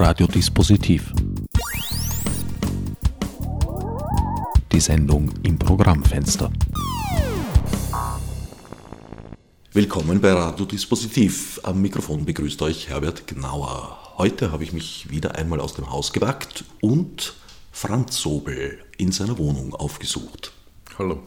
[0.00, 1.12] Radiodispositiv.
[4.72, 6.50] Die Sendung im Programmfenster.
[9.74, 11.60] Willkommen bei Radiodispositiv.
[11.64, 14.14] Am Mikrofon begrüßt euch Herbert Gnauer.
[14.16, 17.34] Heute habe ich mich wieder einmal aus dem Haus gewagt und
[17.70, 20.52] Franz Sobel in seiner Wohnung aufgesucht.
[20.98, 21.22] Hallo.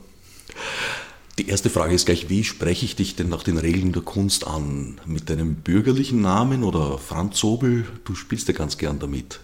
[1.39, 4.45] Die erste Frage ist gleich, wie spreche ich dich denn nach den Regeln der Kunst
[4.45, 5.01] an?
[5.07, 7.85] Mit deinem bürgerlichen Namen oder Franz Sobel?
[8.05, 9.39] Du spielst ja ganz gern damit.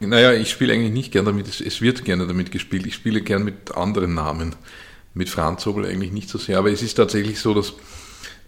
[0.00, 2.86] Naja, ich spiele eigentlich nicht gern damit, es wird gerne damit gespielt.
[2.86, 4.54] Ich spiele gern mit anderen Namen.
[5.14, 7.72] Mit Franz Sobel eigentlich nicht so sehr, aber es ist tatsächlich so, dass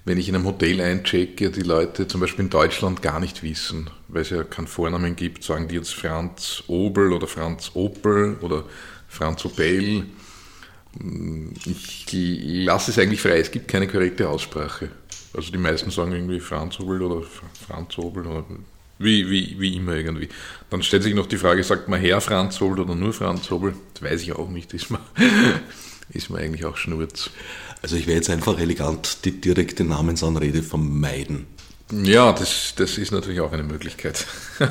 [0.05, 3.89] wenn ich in einem Hotel einchecke, die Leute zum Beispiel in Deutschland gar nicht wissen,
[4.09, 8.65] weil es ja keinen Vornamen gibt, sagen die jetzt Franz Obel oder Franz Opel oder
[9.09, 10.07] Franz Opel
[11.67, 12.07] ich
[12.65, 14.91] lasse es eigentlich frei, es gibt keine korrekte Aussprache.
[15.35, 17.27] Also die meisten sagen irgendwie Franz Hobel oder
[17.67, 18.45] Franz Hobel oder
[18.99, 20.29] wie, wie, wie immer irgendwie.
[20.71, 23.75] Dann stellt sich noch die Frage, sagt man Herr Franz Hobel oder nur Franz Hobel?
[23.95, 25.01] Das weiß ich auch nicht, ist mir,
[26.11, 27.31] ist mir eigentlich auch Schnurz.
[27.83, 31.47] Also ich werde jetzt einfach elegant die direkte Namensanrede vermeiden.
[31.93, 34.27] Ja, das, das ist natürlich auch eine Möglichkeit.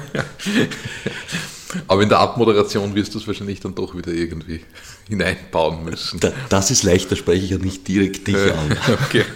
[1.88, 4.62] Aber in der Abmoderation wirst du es wahrscheinlich dann doch wieder irgendwie
[5.10, 6.20] hineinbauen müssen.
[6.20, 8.78] Da, das ist leicht, da spreche ich ja nicht direkt dich an.
[9.06, 9.26] Okay.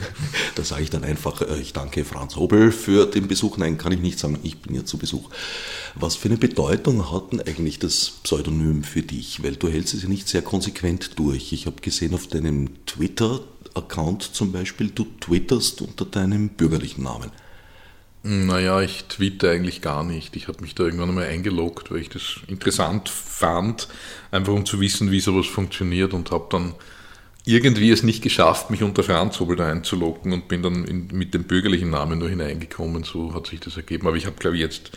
[0.56, 3.58] Da sage ich dann einfach, äh, ich danke Franz Hobel für den Besuch.
[3.58, 5.30] Nein, kann ich nicht sagen, ich bin ja zu Besuch.
[5.96, 9.42] Was für eine Bedeutung hat denn eigentlich das Pseudonym für dich?
[9.44, 11.54] Weil du hältst es ja nicht sehr konsequent durch.
[11.54, 17.32] Ich habe gesehen auf deinem Twitter-Account zum Beispiel, du twitterst unter deinem bürgerlichen Namen.
[18.22, 20.36] Naja, ich tweete eigentlich gar nicht.
[20.36, 23.88] Ich habe mich da irgendwann einmal eingeloggt, weil ich das interessant fand,
[24.30, 26.76] einfach um zu wissen, wie sowas funktioniert und habe dann
[27.46, 31.34] irgendwie es nicht geschafft, mich unter Franz Hobel da einzuloggen und bin dann in, mit
[31.34, 33.04] dem bürgerlichen Namen nur hineingekommen.
[33.04, 34.06] So hat sich das ergeben.
[34.08, 34.92] Aber ich habe, glaube ich, jetzt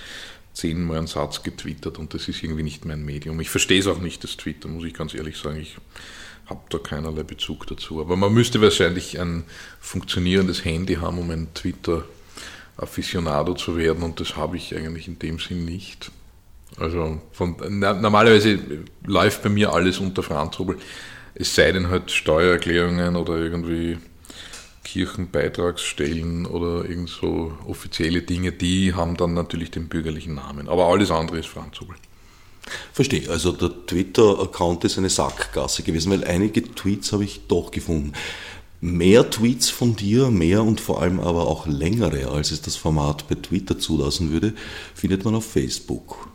[0.52, 3.40] zehnmal einen Satz getwittert und das ist irgendwie nicht mein Medium.
[3.40, 5.60] Ich verstehe es auch nicht, das Twitter, muss ich ganz ehrlich sagen.
[5.60, 5.76] Ich
[6.46, 8.00] habe da keinerlei Bezug dazu.
[8.00, 9.44] Aber man müsste wahrscheinlich ein
[9.80, 12.04] funktionierendes Handy haben, um ein Twitter
[12.76, 16.10] Aficionado zu werden und das habe ich eigentlich in dem Sinn nicht.
[16.78, 18.58] Also von, na, normalerweise
[19.04, 20.78] läuft bei mir alles unter Franz Hobel,
[21.34, 23.98] es sei denn halt Steuererklärungen oder irgendwie
[24.84, 30.68] Kirchenbeitragsstellen oder irgend so offizielle Dinge, die haben dann natürlich den bürgerlichen Namen.
[30.68, 31.96] Aber alles andere ist Franz Hobel.
[32.92, 38.12] Verstehe, also der Twitter-Account ist eine Sackgasse gewesen, weil einige Tweets habe ich doch gefunden
[38.82, 43.28] mehr Tweets von dir, mehr und vor allem aber auch längere, als es das Format
[43.28, 44.54] bei Twitter zulassen würde,
[44.92, 46.28] findet man auf Facebook.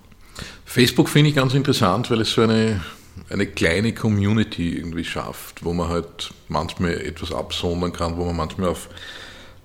[0.63, 2.81] Facebook finde ich ganz interessant, weil es so eine,
[3.29, 8.69] eine kleine Community irgendwie schafft, wo man halt manchmal etwas absondern kann, wo man manchmal
[8.69, 8.87] auf,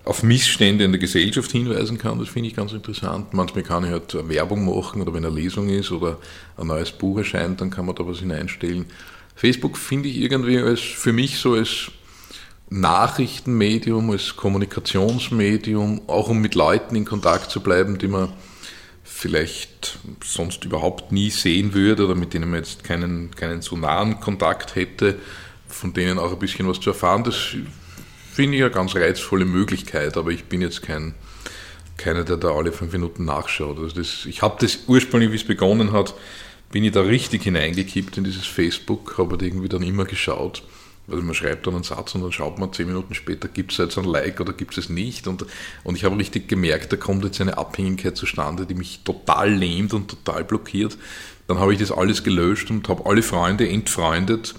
[0.03, 2.19] auf Missstände in der Gesellschaft hinweisen kann.
[2.19, 3.33] Das finde ich ganz interessant.
[3.33, 6.19] Manchmal kann ich halt Werbung machen oder wenn eine Lesung ist oder
[6.57, 8.87] ein neues Buch erscheint, dann kann man da was hineinstellen.
[9.37, 11.93] Facebook finde ich irgendwie als, für mich so als
[12.73, 18.33] Nachrichtenmedium, als Kommunikationsmedium, auch um mit Leuten in Kontakt zu bleiben, die man
[19.05, 24.21] vielleicht sonst überhaupt nie sehen würde oder mit denen man jetzt keinen, keinen so nahen
[24.21, 25.19] Kontakt hätte,
[25.69, 27.25] von denen auch ein bisschen was zu erfahren.
[27.25, 27.37] Das
[28.33, 31.15] finde ich eine ganz reizvolle Möglichkeit, aber ich bin jetzt kein,
[31.99, 33.79] keiner, der da alle fünf Minuten nachschaut.
[33.79, 36.15] Also das, ich habe das ursprünglich, wie es begonnen hat,
[36.71, 40.63] bin ich da richtig hineingekippt in dieses Facebook, habe irgendwie dann immer geschaut
[41.13, 43.79] also man schreibt dann einen Satz und dann schaut man zehn Minuten später, gibt es
[43.79, 45.27] jetzt ein Like oder gibt es es nicht.
[45.27, 45.47] Und,
[45.85, 49.95] und ich habe richtig gemerkt, da kommt jetzt eine Abhängigkeit zustande, die mich total lähmt
[49.95, 50.97] und total blockiert.
[51.47, 54.55] Dann habe ich das alles gelöscht und habe alle Freunde entfreundet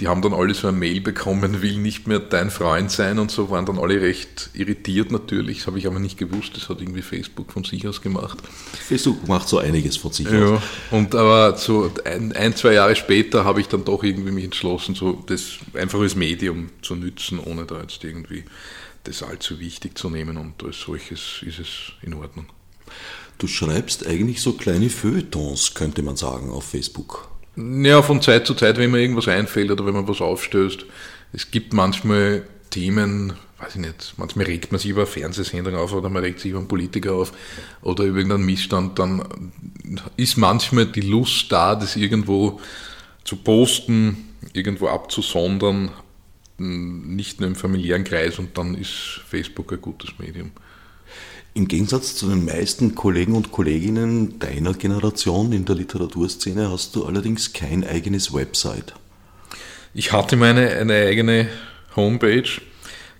[0.00, 3.30] die haben dann alle so eine Mail bekommen, will nicht mehr dein Freund sein und
[3.30, 5.58] so, waren dann alle recht irritiert natürlich.
[5.58, 8.38] Das habe ich aber nicht gewusst, das hat irgendwie Facebook von sich aus gemacht.
[8.86, 10.62] Facebook macht so einiges von sich ja, aus.
[10.90, 14.94] Und aber so ein, ein, zwei Jahre später habe ich dann doch irgendwie mich entschlossen,
[14.94, 18.44] so das einfach als Medium zu nützen, ohne da jetzt irgendwie
[19.04, 21.68] das allzu wichtig zu nehmen und als solches ist es
[22.02, 22.46] in Ordnung.
[23.38, 27.28] Du schreibst eigentlich so kleine Feuilletons, könnte man sagen, auf Facebook.
[27.56, 30.84] Ja, von Zeit zu Zeit, wenn mir irgendwas einfällt oder wenn man was aufstößt.
[31.32, 36.10] Es gibt manchmal Themen, weiß ich nicht, manchmal regt man sich über Fernsehsendung auf oder
[36.10, 37.32] man regt sich über einen Politiker auf
[37.80, 39.24] oder über irgendeinen Missstand, dann
[40.16, 42.60] ist manchmal die Lust da, das irgendwo
[43.24, 45.90] zu posten, irgendwo abzusondern,
[46.58, 50.52] nicht nur im familiären Kreis und dann ist Facebook ein gutes Medium.
[51.56, 57.06] Im Gegensatz zu den meisten Kollegen und Kolleginnen deiner Generation in der Literaturszene hast du
[57.06, 58.92] allerdings kein eigenes Website.
[59.94, 61.48] Ich hatte meine eine eigene
[61.96, 62.60] Homepage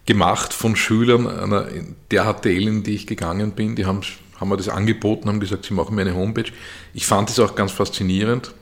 [0.05, 1.67] gemacht von Schülern einer,
[2.11, 3.75] der HTL, in die ich gegangen bin.
[3.75, 4.03] Die haben
[4.39, 6.53] haben wir das angeboten, haben gesagt, sie machen mir eine Homepage.
[6.93, 8.53] Ich fand das auch ganz faszinierend.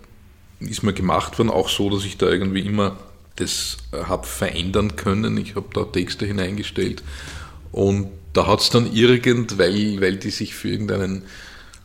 [0.61, 2.97] Ist mir gemacht worden, auch so, dass ich da irgendwie immer
[3.35, 5.37] das äh, habe verändern können.
[5.37, 7.03] Ich habe da Texte hineingestellt
[7.73, 11.23] und da hat es dann irgend, weil, weil die sich für irgendeinen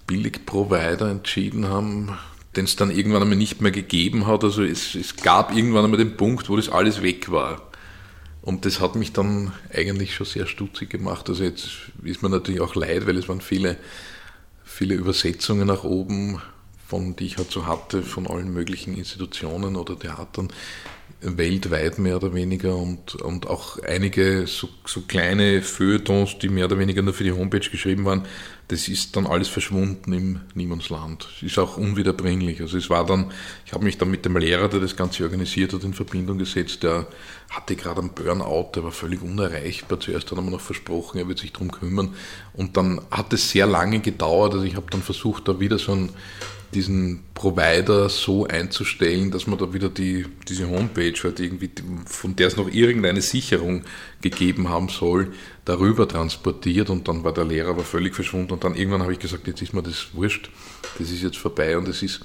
[0.07, 2.17] Billigprovider entschieden haben,
[2.55, 4.43] den es dann irgendwann einmal nicht mehr gegeben hat.
[4.43, 7.61] Also es, es gab irgendwann einmal den Punkt, wo das alles weg war.
[8.41, 11.29] Und das hat mich dann eigentlich schon sehr stutzig gemacht.
[11.29, 11.69] Also jetzt
[12.03, 13.77] ist mir natürlich auch leid, weil es waren viele,
[14.63, 16.41] viele Übersetzungen nach oben,
[16.89, 20.49] von, die ich halt so hatte, von allen möglichen Institutionen oder Theatern,
[21.21, 26.79] weltweit mehr oder weniger und, und auch einige so, so kleine Feuilletons, die mehr oder
[26.79, 28.25] weniger nur für die Homepage geschrieben waren,
[28.69, 31.27] das ist dann alles verschwunden im Niemandsland.
[31.35, 32.61] Es ist auch unwiederbringlich.
[32.61, 33.31] Also es war dann,
[33.65, 36.83] ich habe mich dann mit dem Lehrer, der das Ganze organisiert hat, in Verbindung gesetzt,
[36.83, 37.07] der
[37.49, 39.99] hatte gerade einen Burnout, der war völlig unerreichbar.
[39.99, 42.15] Zuerst hat er mir noch versprochen, er wird sich darum kümmern.
[42.53, 44.53] Und dann hat es sehr lange gedauert.
[44.53, 46.09] Also ich habe dann versucht, da wieder so ein
[46.73, 51.71] diesen Provider so einzustellen, dass man da wieder die, diese Homepage halt irgendwie,
[52.05, 53.83] von der es noch irgendeine Sicherung
[54.21, 55.33] gegeben haben soll,
[55.65, 59.19] darüber transportiert und dann war der Lehrer aber völlig verschwunden und dann irgendwann habe ich
[59.19, 60.49] gesagt, jetzt ist mir das wurscht,
[60.99, 62.21] das ist jetzt vorbei und es ist,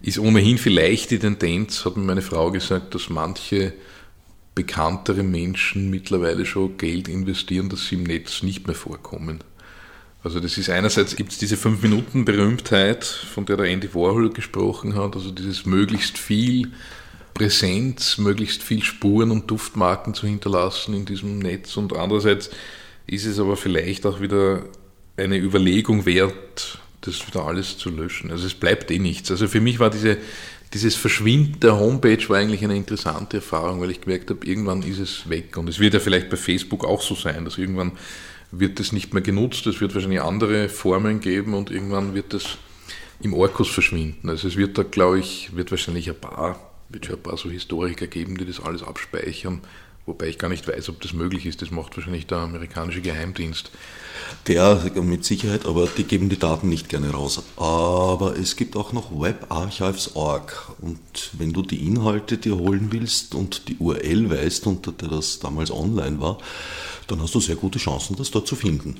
[0.00, 3.72] ist ohnehin vielleicht die Tendenz, hat mir meine Frau gesagt, dass manche
[4.54, 9.38] bekanntere Menschen mittlerweile schon Geld investieren, dass sie im Netz nicht mehr vorkommen.
[10.22, 14.30] Also das ist einerseits gibt es diese fünf Minuten Berühmtheit, von der der Andy Warhol
[14.30, 16.72] gesprochen hat, also dieses möglichst viel
[17.34, 22.50] Präsenz, möglichst viel Spuren und Duftmarken zu hinterlassen in diesem Netz und andererseits
[23.06, 24.64] ist es aber vielleicht auch wieder
[25.16, 28.30] eine Überlegung wert, das wieder alles zu löschen.
[28.30, 29.30] Also es bleibt eh nichts.
[29.30, 30.18] Also für mich war diese,
[30.74, 34.98] dieses Verschwinden der Homepage war eigentlich eine interessante Erfahrung, weil ich gemerkt habe, irgendwann ist
[34.98, 35.56] es weg.
[35.56, 37.92] Und es wird ja vielleicht bei Facebook auch so sein, dass irgendwann
[38.50, 42.58] wird das nicht mehr genutzt, es wird wahrscheinlich andere Formen geben und irgendwann wird das
[43.20, 44.28] im Orkus verschwinden.
[44.28, 46.58] Also es wird da, glaube ich, wird wahrscheinlich ein paar,
[46.88, 49.60] wird schon ein paar so Historiker geben, die das alles abspeichern,
[50.08, 51.62] wobei ich gar nicht weiß, ob das möglich ist.
[51.62, 53.70] Das macht wahrscheinlich der amerikanische Geheimdienst.
[54.46, 57.42] Der mit Sicherheit, aber die geben die Daten nicht gerne raus.
[57.56, 60.98] Aber es gibt auch noch webarchives.org und
[61.34, 65.70] wenn du die Inhalte dir holen willst und die URL weißt, unter der das damals
[65.70, 66.38] online war,
[67.06, 68.96] dann hast du sehr gute Chancen, das dort zu finden.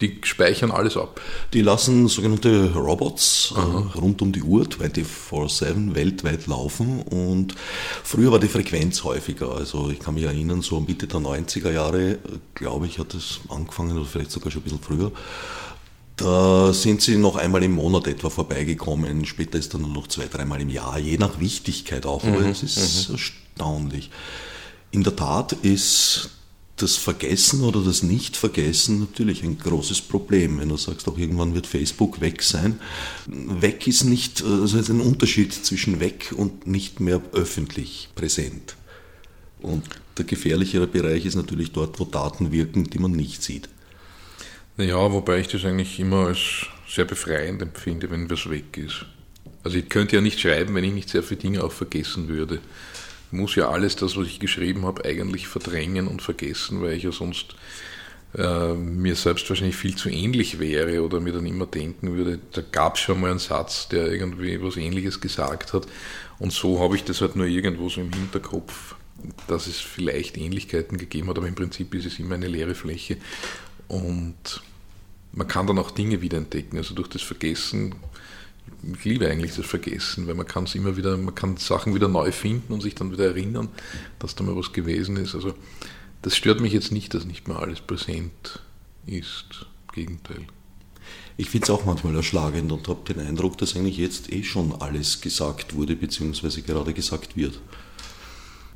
[0.00, 1.20] Die speichern alles ab.
[1.52, 7.54] Die lassen sogenannte Robots äh, rund um die Uhr 24-7 weltweit laufen und
[8.02, 9.54] früher war die Frequenz häufiger.
[9.54, 12.18] Also ich kann mich erinnern, so Mitte der 90er Jahre,
[12.54, 15.12] glaube ich, hat es angefangen oder vielleicht sogar schon ein bisschen früher.
[16.16, 19.24] Da sind sie noch einmal im Monat etwa vorbeigekommen.
[19.24, 22.22] Später ist dann nur noch zwei, dreimal im Jahr, je nach Wichtigkeit auch.
[22.24, 22.50] Aber mhm.
[22.50, 23.14] es ist mhm.
[23.14, 24.10] erstaunlich.
[24.92, 26.30] In der Tat ist
[26.76, 30.58] das Vergessen oder das Nicht-Vergessen natürlich ein großes Problem.
[30.58, 32.80] Wenn du sagst, auch irgendwann wird Facebook weg sein.
[33.26, 38.74] Weg ist nicht, also ist ein Unterschied zwischen weg und nicht mehr öffentlich präsent.
[39.60, 39.84] Und
[40.18, 43.68] der gefährlichere Bereich ist natürlich dort, wo Daten wirken, die man nicht sieht.
[44.76, 49.06] Naja, wobei ich das eigentlich immer als sehr befreiend empfinde, wenn was weg ist.
[49.62, 52.60] Also ich könnte ja nicht schreiben, wenn ich nicht sehr viele Dinge auch vergessen würde
[53.34, 57.12] muss ja alles das, was ich geschrieben habe, eigentlich verdrängen und vergessen, weil ich ja
[57.12, 57.54] sonst
[58.36, 62.62] äh, mir selbst wahrscheinlich viel zu ähnlich wäre oder mir dann immer denken würde, da
[62.62, 65.86] gab es schon mal einen Satz, der irgendwie was Ähnliches gesagt hat.
[66.38, 68.96] Und so habe ich das halt nur irgendwo so im Hinterkopf,
[69.46, 73.18] dass es vielleicht Ähnlichkeiten gegeben hat, aber im Prinzip ist es immer eine leere Fläche.
[73.88, 74.62] Und
[75.32, 76.78] man kann dann auch Dinge wiederentdecken.
[76.78, 77.94] Also durch das Vergessen
[78.92, 82.08] ich liebe eigentlich das Vergessen, weil man kann es immer wieder, man kann Sachen wieder
[82.08, 83.68] neu finden und sich dann wieder erinnern,
[84.18, 85.34] dass da mal was gewesen ist.
[85.34, 85.54] Also
[86.22, 88.60] das stört mich jetzt nicht, dass nicht mehr alles präsent
[89.06, 89.66] ist.
[89.88, 90.46] Im Gegenteil.
[91.36, 94.72] Ich finde es auch manchmal erschlagend und habe den Eindruck, dass eigentlich jetzt eh schon
[94.80, 97.60] alles gesagt wurde, beziehungsweise gerade gesagt wird.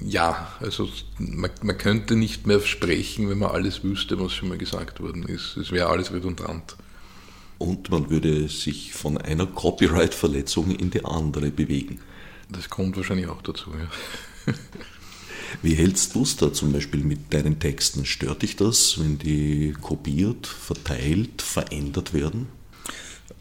[0.00, 0.88] Ja, also
[1.18, 5.24] man, man, könnte nicht mehr sprechen, wenn man alles wüsste, was schon mal gesagt worden
[5.24, 5.56] ist.
[5.56, 6.76] Es wäre alles redundant
[7.58, 12.00] und man würde sich von einer Copyright-Verletzung in die andere bewegen.
[12.50, 14.54] Das kommt wahrscheinlich auch dazu, ja.
[15.62, 18.04] Wie hältst du es da zum Beispiel mit deinen Texten?
[18.04, 22.48] Stört dich das, wenn die kopiert, verteilt, verändert werden?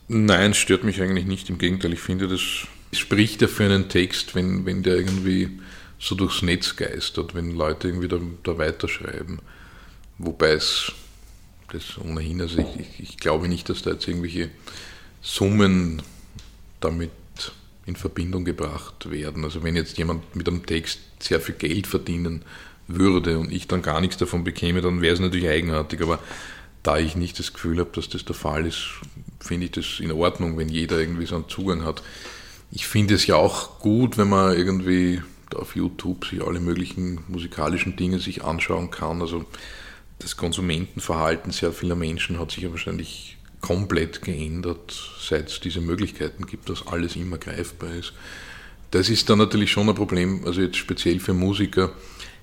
[0.08, 1.50] Nein, stört mich eigentlich nicht.
[1.50, 2.42] Im Gegenteil, ich finde, das
[2.94, 5.60] spricht ja für einen Text, wenn, wenn der irgendwie
[6.00, 9.40] so durchs Netz geistert, wenn Leute irgendwie da, da weiterschreiben.
[10.18, 10.94] Wobei es
[11.72, 14.50] das ohnehin, also ich, ich, ich glaube nicht, dass da jetzt irgendwelche
[15.22, 16.02] Summen
[16.80, 17.12] damit
[17.86, 19.44] in Verbindung gebracht werden.
[19.44, 22.44] Also wenn jetzt jemand mit einem Text sehr viel Geld verdienen
[22.88, 26.02] würde und ich dann gar nichts davon bekäme, dann wäre es natürlich eigenartig.
[26.02, 26.20] Aber
[26.84, 28.86] da ich nicht das Gefühl habe, dass das der Fall ist,
[29.40, 32.04] finde ich das in Ordnung, wenn jeder irgendwie so einen Zugang hat.
[32.72, 35.22] Ich finde es ja auch gut, wenn man irgendwie
[35.56, 39.22] auf YouTube sich alle möglichen musikalischen Dinge sich anschauen kann.
[39.22, 39.46] Also
[40.20, 46.46] das Konsumentenverhalten sehr vieler Menschen hat sich ja wahrscheinlich komplett geändert, seit es diese Möglichkeiten
[46.46, 48.14] gibt, dass alles immer greifbar ist.
[48.92, 51.92] Das ist dann natürlich schon ein Problem, also jetzt speziell für Musiker.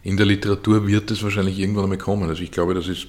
[0.03, 2.29] In der Literatur wird es wahrscheinlich irgendwann einmal kommen.
[2.29, 3.07] Also ich glaube, dass es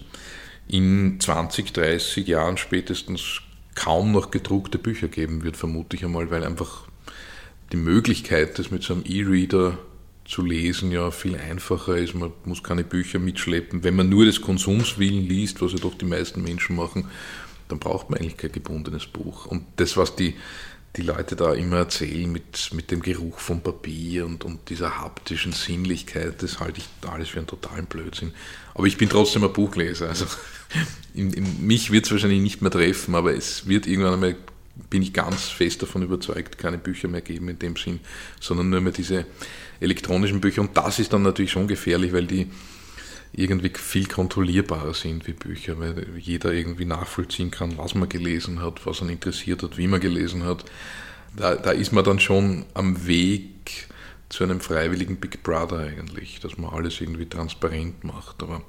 [0.68, 3.42] in 20, 30 Jahren spätestens
[3.76, 6.88] kaum noch gedruckte Bücher geben wird, vermute ich einmal, weil einfach
[7.72, 9.78] die Möglichkeit, das mit so einem E-Reader
[10.26, 12.16] zu lesen, ja viel einfacher ist.
[12.16, 13.84] Man muss keine Bücher mitschleppen.
[13.84, 17.10] Wenn man nur des Konsums willen liest, was ja doch die meisten Menschen machen,
[17.68, 19.46] dann braucht man eigentlich kein gebundenes Buch.
[19.46, 20.36] Und das, was die,
[20.96, 25.52] die Leute da immer erzählen mit, mit dem Geruch von Papier und, und dieser haptischen
[25.52, 28.34] Sinnlichkeit, das halte ich alles für einen totalen Blödsinn.
[28.74, 30.10] Aber ich bin trotzdem ein Buchleser.
[30.10, 30.26] Also
[31.14, 34.36] in, in mich wird es wahrscheinlich nicht mehr treffen, aber es wird irgendwann einmal,
[34.90, 38.00] bin ich ganz fest davon überzeugt, keine Bücher mehr geben in dem Sinn,
[38.40, 39.26] sondern nur mehr diese
[39.80, 40.62] elektronischen Bücher.
[40.62, 42.48] Und das ist dann natürlich schon gefährlich, weil die
[43.34, 48.86] irgendwie viel kontrollierbarer sind wie Bücher, weil jeder irgendwie nachvollziehen kann, was man gelesen hat,
[48.86, 50.64] was ihn interessiert hat, wie man gelesen hat.
[51.36, 53.88] Da, da ist man dann schon am Weg
[54.30, 58.42] zu einem freiwilligen Big Brother eigentlich, dass man alles irgendwie transparent macht.
[58.42, 58.62] Aber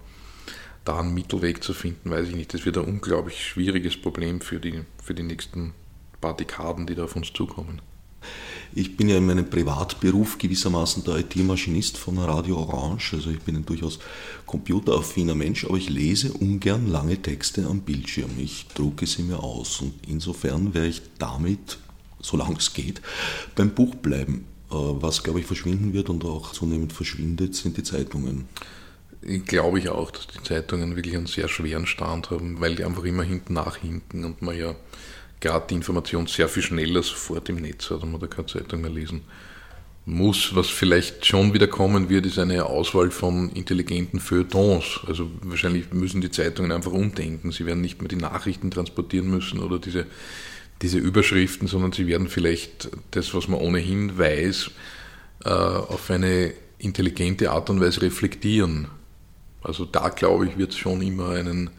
[0.85, 2.53] da einen Mittelweg zu finden, weiß ich nicht.
[2.53, 5.75] Das wird ein unglaublich schwieriges Problem für die, für die nächsten
[6.21, 7.81] paar Dekaden, die da auf uns zukommen.
[8.75, 13.57] Ich bin ja in meinem Privatberuf gewissermaßen der IT-Maschinist von Radio Orange, also ich bin
[13.57, 13.99] ein durchaus
[14.45, 18.33] computeraffiner Mensch, aber ich lese ungern lange Texte am Bildschirm.
[18.39, 21.79] Ich drucke sie mir aus und insofern werde ich damit,
[22.21, 23.01] solange es geht,
[23.55, 24.45] beim Buch bleiben.
[24.71, 28.47] Äh, was, glaube ich, verschwinden wird und auch zunehmend verschwindet, sind die Zeitungen.
[29.47, 33.05] Glaube ich auch, dass die Zeitungen wirklich einen sehr schweren Stand haben, weil die einfach
[33.05, 34.75] immer hinten nachhinken und man ja
[35.41, 38.81] gerade die Information sehr viel schneller sofort im Netz hat und man da keine Zeitung
[38.81, 39.23] mehr lesen
[40.07, 40.55] muss.
[40.55, 45.01] Was vielleicht schon wieder kommen wird, ist eine Auswahl von intelligenten Feuilletons.
[45.07, 47.51] Also wahrscheinlich müssen die Zeitungen einfach umdenken.
[47.51, 50.07] Sie werden nicht mehr die Nachrichten transportieren müssen oder diese,
[50.81, 54.71] diese Überschriften, sondern sie werden vielleicht das, was man ohnehin weiß,
[55.45, 58.89] äh, auf eine intelligente Art und Weise reflektieren.
[59.63, 61.71] Also da glaube ich, wird es schon immer einen,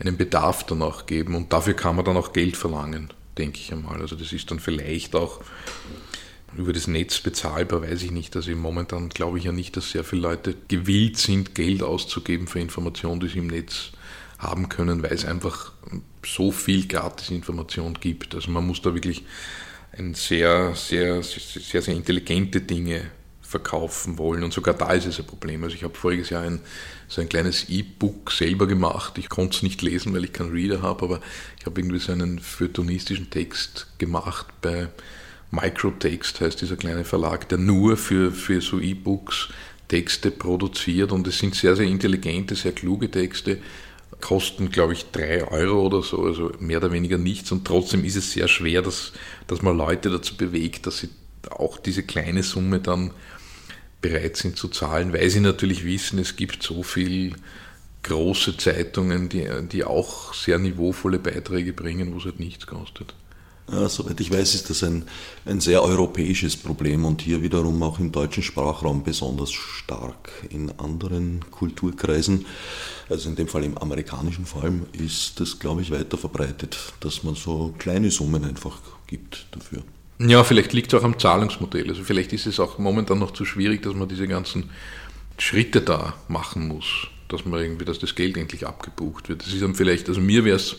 [0.00, 4.00] einen Bedarf danach geben und dafür kann man dann auch Geld verlangen, denke ich einmal.
[4.00, 5.40] Also das ist dann vielleicht auch
[6.56, 8.34] über das Netz bezahlbar, weiß ich nicht.
[8.34, 12.60] Also momentan glaube ich ja nicht, dass sehr viele Leute gewillt sind, Geld auszugeben für
[12.60, 13.92] Informationen, die sie im Netz
[14.38, 15.72] haben können, weil es einfach
[16.24, 18.34] so viel Gratisinformation gibt.
[18.34, 19.24] Also man muss da wirklich
[19.92, 23.10] ein sehr, sehr, sehr, sehr intelligente Dinge
[23.50, 24.44] verkaufen wollen.
[24.44, 25.64] Und sogar da ist es ein Problem.
[25.64, 26.60] Also ich habe voriges Jahr ein,
[27.08, 29.18] so ein kleines E-Book selber gemacht.
[29.18, 31.20] Ich konnte es nicht lesen, weil ich keinen Reader habe, aber
[31.58, 34.88] ich habe irgendwie so einen feuilletonistischen Text gemacht bei
[35.50, 39.48] Microtext, heißt dieser kleine Verlag, der nur für, für so E-Books
[39.88, 43.58] Texte produziert und es sind sehr, sehr intelligente, sehr kluge Texte,
[44.20, 48.14] kosten, glaube ich, drei Euro oder so, also mehr oder weniger nichts und trotzdem ist
[48.14, 49.12] es sehr schwer, dass,
[49.48, 51.08] dass man Leute dazu bewegt, dass sie
[51.48, 53.12] auch diese kleine Summe dann
[54.00, 57.36] bereit sind zu zahlen, weil sie natürlich wissen, es gibt so viele
[58.02, 63.14] große Zeitungen, die, die auch sehr niveauvolle Beiträge bringen, wo es halt nichts kostet.
[63.70, 65.04] Ja, soweit ich weiß, ist das ein,
[65.44, 70.32] ein sehr europäisches Problem und hier wiederum auch im deutschen Sprachraum besonders stark.
[70.48, 72.46] In anderen Kulturkreisen,
[73.08, 77.22] also in dem Fall im amerikanischen vor allem, ist das, glaube ich, weiter verbreitet, dass
[77.22, 79.84] man so kleine Summen einfach gibt dafür.
[80.22, 81.88] Ja, vielleicht liegt es auch am Zahlungsmodell.
[81.88, 84.68] Also vielleicht ist es auch momentan noch zu schwierig, dass man diese ganzen
[85.38, 89.40] Schritte da machen muss, dass man irgendwie, dass das Geld endlich abgebucht wird.
[89.40, 90.76] Das ist dann vielleicht, also mir wäre es,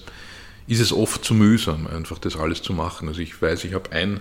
[0.68, 3.08] ist es oft zu mühsam, einfach das alles zu machen.
[3.08, 4.20] Also ich weiß, ich habe ein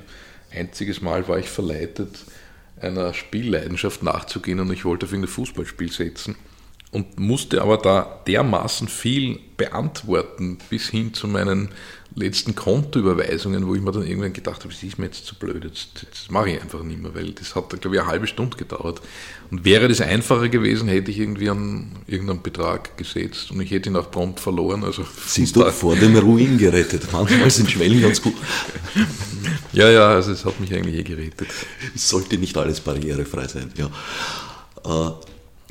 [0.55, 2.25] einziges Mal war ich verleitet,
[2.81, 6.35] einer Spielleidenschaft nachzugehen und ich wollte auf ein Fußballspiel setzen
[6.93, 11.71] und musste aber da dermaßen viel beantworten bis hin zu meinen
[12.15, 15.65] letzten Kontoüberweisungen, wo ich mir dann irgendwann gedacht habe, das ist mir jetzt zu blöd,
[15.65, 18.57] jetzt, das mache ich einfach nicht mehr, weil das hat, glaube ich, eine halbe Stunde
[18.57, 19.01] gedauert.
[19.51, 23.91] Und wäre das einfacher gewesen, hätte ich irgendwie an irgendeinen Betrag gesetzt und ich hätte
[23.91, 24.83] ihn auch prompt verloren.
[24.83, 27.13] Also Siehst du, vor dem Ruin gerettet.
[27.13, 28.35] Manchmal sind Schwellen ganz gut.
[29.73, 31.49] ja, ja, also es hat mich eigentlich eh gerettet.
[31.95, 33.91] Es sollte nicht alles barrierefrei sein, ja.
[34.85, 35.13] Äh,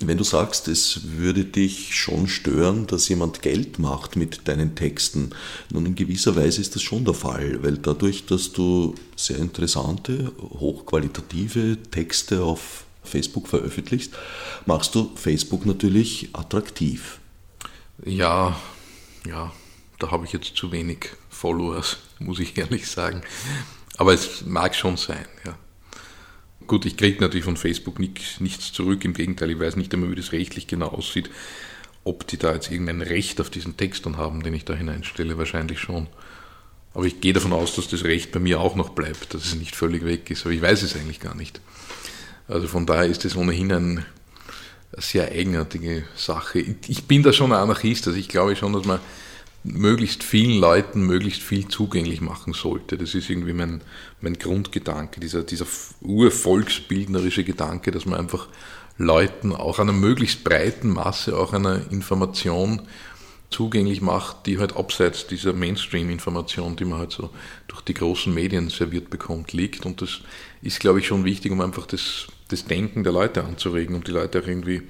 [0.08, 5.32] wenn du sagst, es würde dich schon stören, dass jemand Geld macht mit deinen Texten,
[5.72, 10.32] nun in gewisser Weise ist das schon der Fall, weil dadurch, dass du sehr interessante,
[10.40, 14.14] hochqualitative Texte auf Facebook veröffentlichst,
[14.66, 17.20] machst du Facebook natürlich attraktiv.
[18.06, 18.60] Ja,
[19.28, 19.52] ja,
[19.98, 23.22] da habe ich jetzt zu wenig Followers, muss ich ehrlich sagen.
[23.98, 25.58] Aber es mag schon sein, ja.
[26.70, 30.12] Gut, ich kriege natürlich von Facebook nichts, nichts zurück, im Gegenteil, ich weiß nicht einmal,
[30.12, 31.28] wie das rechtlich genau aussieht.
[32.04, 35.40] Ob die da jetzt irgendein Recht auf diesen Text dann haben, den ich da hineinstelle,
[35.40, 36.06] wahrscheinlich schon.
[36.94, 39.56] Aber ich gehe davon aus, dass das Recht bei mir auch noch bleibt, dass es
[39.56, 40.46] nicht völlig weg ist.
[40.46, 41.60] Aber ich weiß es eigentlich gar nicht.
[42.48, 44.06] Also von daher ist es ohnehin ein,
[44.94, 46.64] eine sehr eigenartige Sache.
[46.88, 49.00] Ich bin da schon ein Anarchist, also ich glaube schon, dass man
[49.64, 52.98] möglichst vielen Leuten möglichst viel zugänglich machen sollte.
[52.98, 53.82] Das ist irgendwie mein,
[54.22, 55.66] mein Grundgedanke, dieser, dieser
[56.02, 58.48] urvolksbildnerische Gedanke, dass man einfach
[58.98, 62.82] Leuten auch einer möglichst breiten Masse auch einer Information
[63.50, 67.30] zugänglich macht, die halt abseits dieser Mainstream-Information, die man halt so
[67.68, 69.86] durch die großen Medien serviert bekommt, liegt.
[69.86, 70.22] Und das
[70.62, 74.12] ist, glaube ich, schon wichtig, um einfach das, das Denken der Leute anzuregen, um die
[74.12, 74.84] Leute auch irgendwie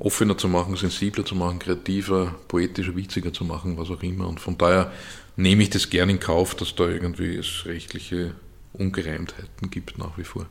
[0.00, 4.26] offener zu machen, sensibler zu machen, kreativer, poetischer, witziger zu machen, was auch immer.
[4.28, 4.92] Und von daher
[5.36, 8.34] nehme ich das gern in Kauf, dass da irgendwie es rechtliche
[8.72, 10.46] Ungereimtheiten gibt nach wie vor.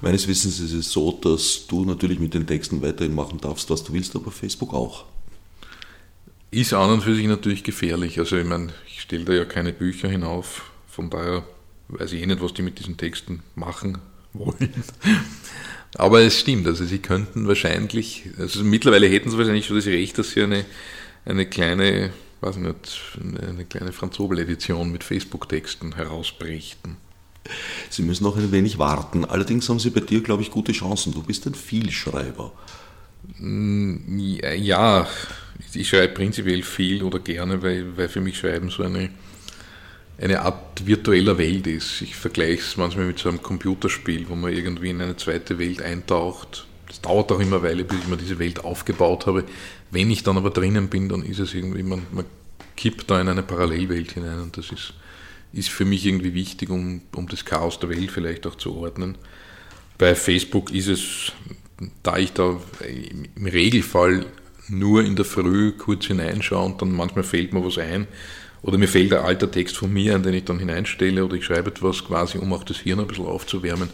[0.00, 3.84] Meines Wissens ist es so, dass du natürlich mit den Texten weiterhin machen darfst, was
[3.84, 5.04] du willst, aber Facebook auch.
[6.50, 8.18] Ist an und für sich natürlich gefährlich.
[8.18, 11.42] Also ich meine, ich stelle da ja keine Bücher hinauf, von daher
[11.88, 13.98] weiß ich eh nicht, was die mit diesen Texten machen
[14.32, 14.72] wollen.
[15.96, 20.18] Aber es stimmt, also sie könnten wahrscheinlich, also mittlerweile hätten sie wahrscheinlich schon das Recht,
[20.18, 20.64] dass sie eine,
[21.24, 22.76] eine kleine, weiß nicht,
[23.40, 26.96] eine kleine Franzobel-Edition mit Facebook-Texten herausbrächten.
[27.90, 29.24] Sie müssen noch ein wenig warten.
[29.24, 31.12] Allerdings haben Sie bei dir, glaube ich, gute Chancen.
[31.12, 32.52] Du bist ein Vielschreiber.
[33.38, 35.06] Ja,
[35.74, 39.10] ich schreibe prinzipiell viel oder gerne, weil, weil für mich Schreiben so eine
[40.18, 42.02] eine Art virtueller Welt ist.
[42.02, 45.82] Ich vergleiche es manchmal mit so einem Computerspiel, wo man irgendwie in eine zweite Welt
[45.82, 46.66] eintaucht.
[46.86, 49.44] Das dauert auch immer eine Weile, bis ich mir diese Welt aufgebaut habe.
[49.90, 52.24] Wenn ich dann aber drinnen bin, dann ist es irgendwie, man, man
[52.76, 54.94] kippt da in eine Parallelwelt hinein und das ist,
[55.52, 59.16] ist für mich irgendwie wichtig, um, um das Chaos der Welt vielleicht auch zu ordnen.
[59.98, 61.32] Bei Facebook ist es,
[62.02, 62.60] da ich da
[63.36, 64.26] im Regelfall
[64.68, 68.06] nur in der Früh kurz hineinschaue und dann manchmal fällt mir was ein,
[68.64, 71.44] oder mir fehlt ein alter Text von mir, an den ich dann hineinstelle oder ich
[71.44, 73.90] schreibe etwas quasi, um auch das Hirn ein bisschen aufzuwärmen,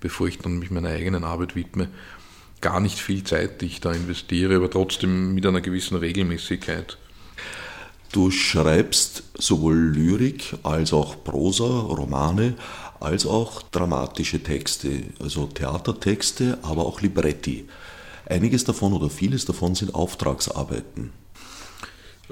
[0.00, 1.88] bevor ich dann mich meiner eigenen Arbeit widme.
[2.62, 6.96] Gar nicht viel Zeit, die ich da investiere, aber trotzdem mit einer gewissen Regelmäßigkeit.
[8.12, 12.54] Du schreibst sowohl Lyrik als auch Prosa, Romane,
[13.00, 17.66] als auch dramatische Texte, also Theatertexte, aber auch Libretti.
[18.24, 21.23] Einiges davon oder vieles davon sind Auftragsarbeiten.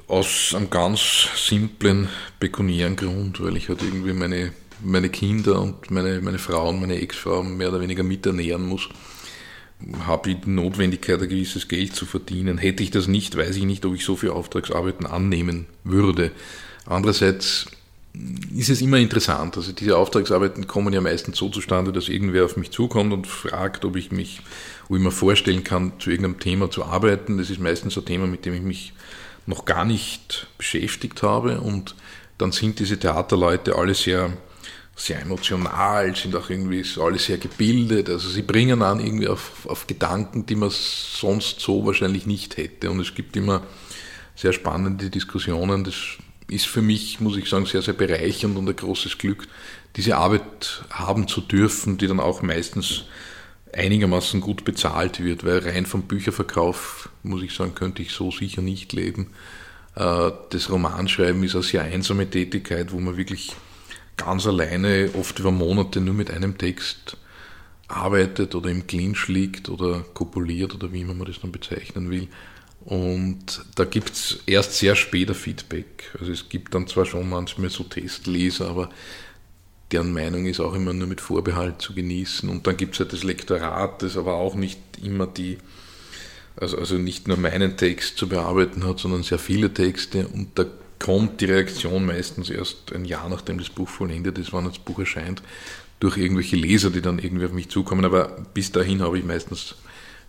[0.09, 2.09] Aus einem ganz simplen,
[2.40, 4.52] pekuniären Grund, weil ich halt irgendwie meine,
[4.83, 8.88] meine Kinder und meine, meine Frau und meine Ex-Frau mehr oder weniger miternähren muss,
[10.07, 12.59] habe ich die Notwendigkeit, ein gewisses Geld zu verdienen.
[12.59, 16.31] Hätte ich das nicht, weiß ich nicht, ob ich so viele Auftragsarbeiten annehmen würde.
[16.87, 17.66] Andererseits
[18.55, 19.57] ist es immer interessant.
[19.57, 23.85] Also diese Auftragsarbeiten kommen ja meistens so zustande, dass irgendwer auf mich zukommt und fragt,
[23.85, 24.40] ob ich mich,
[24.88, 27.38] wo ich mir vorstellen kann, zu irgendeinem Thema zu arbeiten.
[27.38, 28.92] Das ist meistens ein Thema, mit dem ich mich
[29.46, 31.61] noch gar nicht beschäftigt habe.
[31.61, 31.94] Und
[32.38, 34.33] dann sind diese Theaterleute alle sehr,
[34.96, 38.09] sehr emotional, sind auch irgendwie alle sehr gebildet.
[38.09, 42.90] Also sie bringen an irgendwie auf, auf Gedanken, die man sonst so wahrscheinlich nicht hätte.
[42.90, 43.62] Und es gibt immer
[44.35, 45.85] sehr spannende Diskussionen.
[45.85, 45.94] Das
[46.48, 49.46] ist für mich, muss ich sagen, sehr, sehr bereichernd und ein großes Glück,
[49.96, 53.05] diese Arbeit haben zu dürfen, die dann auch meistens
[53.73, 58.63] einigermaßen gut bezahlt wird, weil rein vom Bücherverkauf, muss ich sagen, könnte ich so sicher
[58.63, 59.29] nicht leben.
[59.97, 63.55] Äh, das Romanschreiben ist eine sehr einsame Tätigkeit, wo man wirklich
[64.17, 67.17] ganz alleine, oft über Monate nur mit einem Text
[67.89, 72.29] arbeitet oder im Clinch liegt oder kopuliert oder wie immer man das dann bezeichnen will.
[72.85, 76.11] Und da gibt es erst sehr später Feedback.
[76.19, 78.91] Also es gibt dann zwar schon manchmal so Testleser, aber
[79.92, 82.48] deren Meinung ist auch immer nur mit Vorbehalt zu genießen.
[82.48, 85.59] Und dann gibt es halt das Lektorat, das aber auch nicht immer die,
[86.57, 90.26] also, also nicht nur meinen Text zu bearbeiten hat, sondern sehr viele Texte.
[90.28, 90.64] Und da
[90.98, 95.00] kommt die Reaktion meistens erst ein Jahr nachdem das Buch vollendet ist, wann das Buch
[95.00, 95.42] erscheint,
[96.00, 98.05] durch irgendwelche Leser, die dann irgendwie auf mich zukommen.
[98.05, 99.74] Aber bis dahin habe ich meistens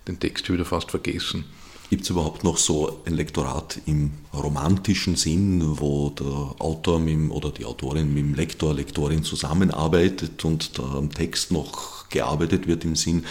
[0.08, 1.46] den Text wieder fast vergessen.
[1.94, 6.26] Gibt es überhaupt noch so ein Lektorat im romantischen Sinn, wo der
[6.58, 12.66] Autor mit, oder die Autorin mit dem Lektor, Lektorin zusammenarbeitet und am Text noch gearbeitet
[12.66, 13.26] wird im Sinn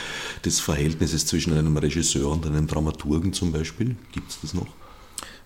[0.44, 3.96] des Verhältnisses zwischen einem Regisseur und einem Dramaturgen zum Beispiel?
[4.12, 4.68] Gibt es das noch?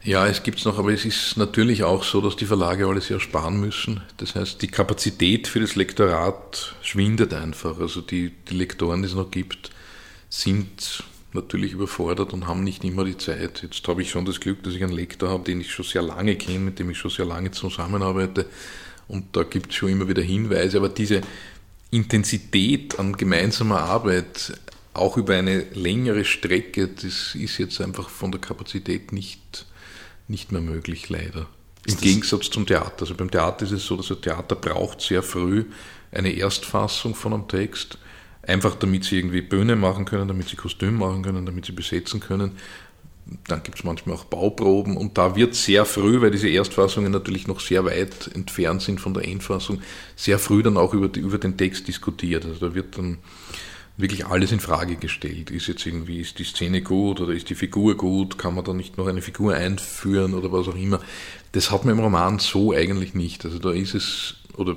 [0.03, 3.07] Ja, es gibt es noch, aber es ist natürlich auch so, dass die Verlage alles
[3.07, 4.03] sehr sparen müssen.
[4.19, 7.81] Das heißt, die Kapazität für das Lektorat schwindet einfach.
[7.81, 9.71] Also die, die Lektoren, die es noch gibt,
[10.29, 11.03] sind
[11.37, 13.62] natürlich überfordert und haben nicht immer die Zeit.
[13.62, 16.03] Jetzt habe ich schon das Glück, dass ich einen Lektor habe, den ich schon sehr
[16.03, 18.46] lange kenne, mit dem ich schon sehr lange zusammenarbeite.
[19.09, 20.79] Und da gibt es schon immer wieder Hinweise.
[20.79, 21.20] Aber diese
[21.90, 24.59] Intensität an gemeinsamer Arbeit,
[24.92, 29.66] auch über eine längere Strecke, das ist jetzt einfach von der Kapazität nicht,
[30.27, 31.46] nicht mehr möglich, leider.
[31.87, 33.03] Im Gegensatz zum Theater.
[33.03, 35.66] Also beim Theater ist es so, dass ein Theater braucht sehr früh
[36.11, 37.99] eine Erstfassung von einem Text
[38.47, 42.21] Einfach damit sie irgendwie Bühne machen können, damit sie Kostüm machen können, damit sie besetzen
[42.21, 42.53] können.
[43.49, 47.49] Dann gibt es manchmal auch Bauproben und da wird sehr früh, weil diese Erstfassungen natürlich
[47.49, 49.83] noch sehr weit entfernt sind von der Endfassung,
[50.15, 52.45] sehr früh dann auch über, die, über den Text diskutiert.
[52.45, 53.19] Also da wird dann
[53.97, 55.51] wirklich alles in Frage gestellt.
[55.51, 58.39] Ist jetzt irgendwie, ist die Szene gut oder ist die Figur gut?
[58.39, 61.01] Kann man da nicht noch eine Figur einführen oder was auch immer?
[61.53, 63.45] Das hat man im Roman so eigentlich nicht.
[63.45, 64.77] Also da ist es, oder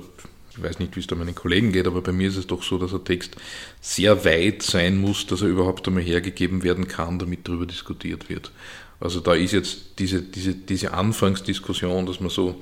[0.50, 2.62] ich weiß nicht, wie es da meinen Kollegen geht, aber bei mir ist es doch
[2.62, 3.36] so, dass ein Text
[3.80, 8.50] sehr weit sein muss, dass er überhaupt einmal hergegeben werden kann, damit darüber diskutiert wird.
[8.98, 12.60] Also da ist jetzt diese, diese, diese Anfangsdiskussion, dass man so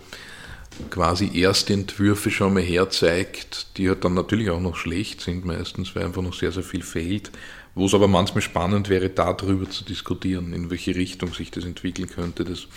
[0.90, 5.94] quasi erste Entwürfe schon mal herzeigt, die halt dann natürlich auch noch schlecht sind meistens,
[5.96, 7.30] weil einfach noch sehr, sehr viel fehlt,
[7.74, 12.08] wo es aber manchmal spannend wäre, darüber zu diskutieren, in welche Richtung sich das entwickeln
[12.08, 12.44] könnte.
[12.44, 12.68] Das,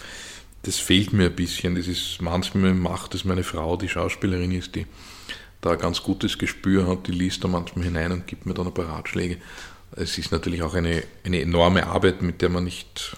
[0.64, 1.76] das fehlt mir ein bisschen.
[1.76, 4.86] Das ist, manchmal macht es meine Frau, die Schauspielerin ist, die
[5.62, 8.68] da ein ganz gutes Gespür hat, die liest da manchmal hinein und gibt mir dann
[8.68, 9.38] ein paar Ratschläge.
[9.96, 13.16] Es ist natürlich auch eine, eine enorme Arbeit, mit der man nicht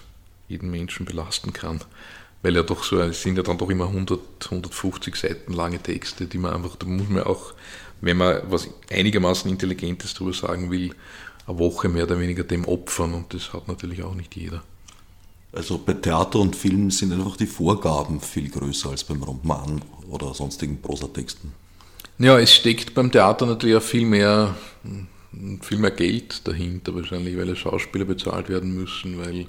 [0.48, 1.80] jeden Menschen belasten kann,
[2.42, 6.26] weil ja doch so, es sind ja dann doch immer 100, 150 Seiten lange Texte,
[6.26, 7.54] die man einfach, da muss man auch,
[8.00, 10.94] wenn man was einigermaßen Intelligentes darüber sagen will,
[11.46, 14.62] eine Woche mehr oder weniger dem opfern und das hat natürlich auch nicht jeder.
[15.54, 20.34] Also bei Theater und Film sind einfach die Vorgaben viel größer als beim Roman oder
[20.34, 21.52] sonstigen Prosatexten.
[22.18, 24.56] Ja, es steckt beim Theater natürlich auch viel mehr,
[25.62, 29.46] viel mehr Geld dahinter, wahrscheinlich, weil Schauspieler bezahlt werden müssen, weil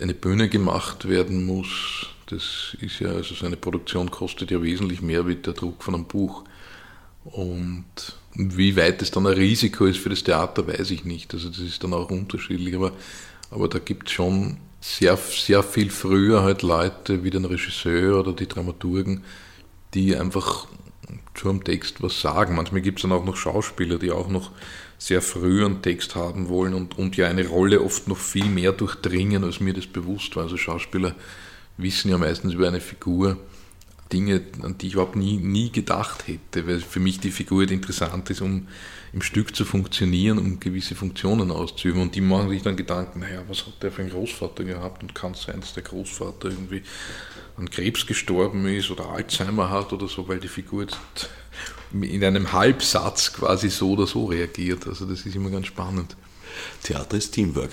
[0.00, 2.06] eine Bühne gemacht werden muss.
[2.26, 5.94] Das ist ja, also so eine Produktion kostet ja wesentlich mehr wie der Druck von
[5.94, 6.44] einem Buch.
[7.24, 7.84] Und
[8.34, 11.34] wie weit es dann ein Risiko ist für das Theater, weiß ich nicht.
[11.34, 12.92] Also das ist dann auch unterschiedlich, aber,
[13.50, 18.32] aber da gibt es schon sehr, sehr viel früher halt Leute wie den Regisseur oder
[18.32, 19.24] die Dramaturgen,
[19.94, 20.66] die einfach
[21.34, 22.56] zu einem Text was sagen.
[22.56, 24.50] Manchmal gibt es dann auch noch Schauspieler, die auch noch
[24.98, 28.72] sehr früh einen Text haben wollen und, und ja eine Rolle oft noch viel mehr
[28.72, 30.44] durchdringen, als mir das bewusst war.
[30.44, 31.14] Also Schauspieler
[31.76, 33.38] wissen ja meistens über eine Figur
[34.12, 37.70] Dinge, an die ich überhaupt nie, nie gedacht hätte, weil für mich die Figur halt
[37.70, 38.66] interessant ist, um
[39.12, 42.00] im Stück zu funktionieren, um gewisse Funktionen auszuüben.
[42.00, 45.14] Und die machen sich dann Gedanken, naja, was hat der für einen Großvater gehabt und
[45.14, 46.82] kann es sein, dass der Großvater irgendwie
[47.56, 50.98] an Krebs gestorben ist oder Alzheimer hat oder so, weil die Figur jetzt
[51.92, 54.86] in einem Halbsatz quasi so oder so reagiert.
[54.86, 56.16] Also das ist immer ganz spannend.
[56.82, 57.70] Theater ist Teamwork.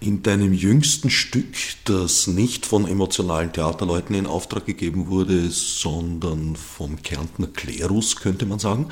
[0.00, 7.02] In deinem jüngsten Stück, das nicht von emotionalen Theaterleuten in Auftrag gegeben wurde, sondern vom
[7.02, 8.88] Kärntner Klerus, könnte man sagen,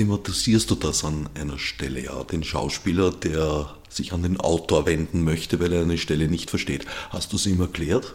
[0.00, 5.24] thematisierst du das an einer Stelle, ja, den Schauspieler, der sich an den Autor wenden
[5.24, 6.86] möchte, weil er eine Stelle nicht versteht.
[7.10, 8.14] Hast du es ihm erklärt?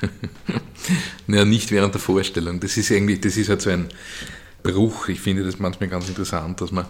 [1.26, 2.60] naja, nicht während der Vorstellung.
[2.60, 3.88] Das ist eigentlich, das ist halt so ein
[4.62, 5.08] Bruch.
[5.08, 6.86] Ich finde das manchmal ganz interessant, dass man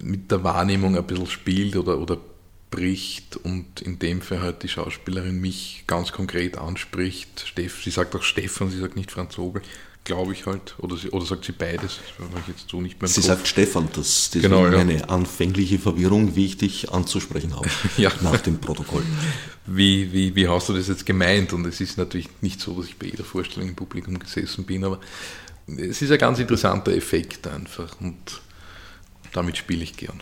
[0.00, 2.16] mit der Wahrnehmung ein bisschen spielt oder, oder
[2.70, 7.44] bricht und in dem Fall halt die Schauspielerin mich ganz konkret anspricht.
[7.46, 9.60] Steff, sie sagt auch Stefan, sie sagt nicht Franz Obel,
[10.08, 10.74] glaube ich halt.
[10.78, 12.00] Oder, sie, oder sagt sie beides?
[12.18, 13.14] Das ich jetzt so Sie Kopf.
[13.22, 14.78] sagt Stefan, das ist genau, ja.
[14.78, 18.10] eine anfängliche Verwirrung, wie ich dich anzusprechen habe ja.
[18.22, 19.04] nach dem Protokoll.
[19.66, 21.52] Wie, wie, wie hast du das jetzt gemeint?
[21.52, 24.82] Und es ist natürlich nicht so, dass ich bei jeder Vorstellung im Publikum gesessen bin,
[24.82, 24.98] aber
[25.66, 28.00] es ist ein ganz interessanter Effekt einfach.
[28.00, 28.40] Und
[29.32, 30.18] damit spiele ich gern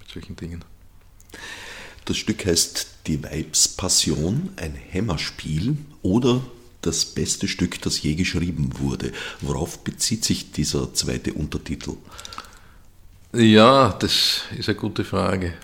[0.00, 0.64] mit solchen Dingen.
[2.04, 6.42] Das Stück heißt Die Weibspassion, ein Hämmerspiel oder
[6.86, 9.12] das beste Stück, das je geschrieben wurde.
[9.40, 11.94] Worauf bezieht sich dieser zweite Untertitel?
[13.32, 15.54] Ja, das ist eine gute Frage.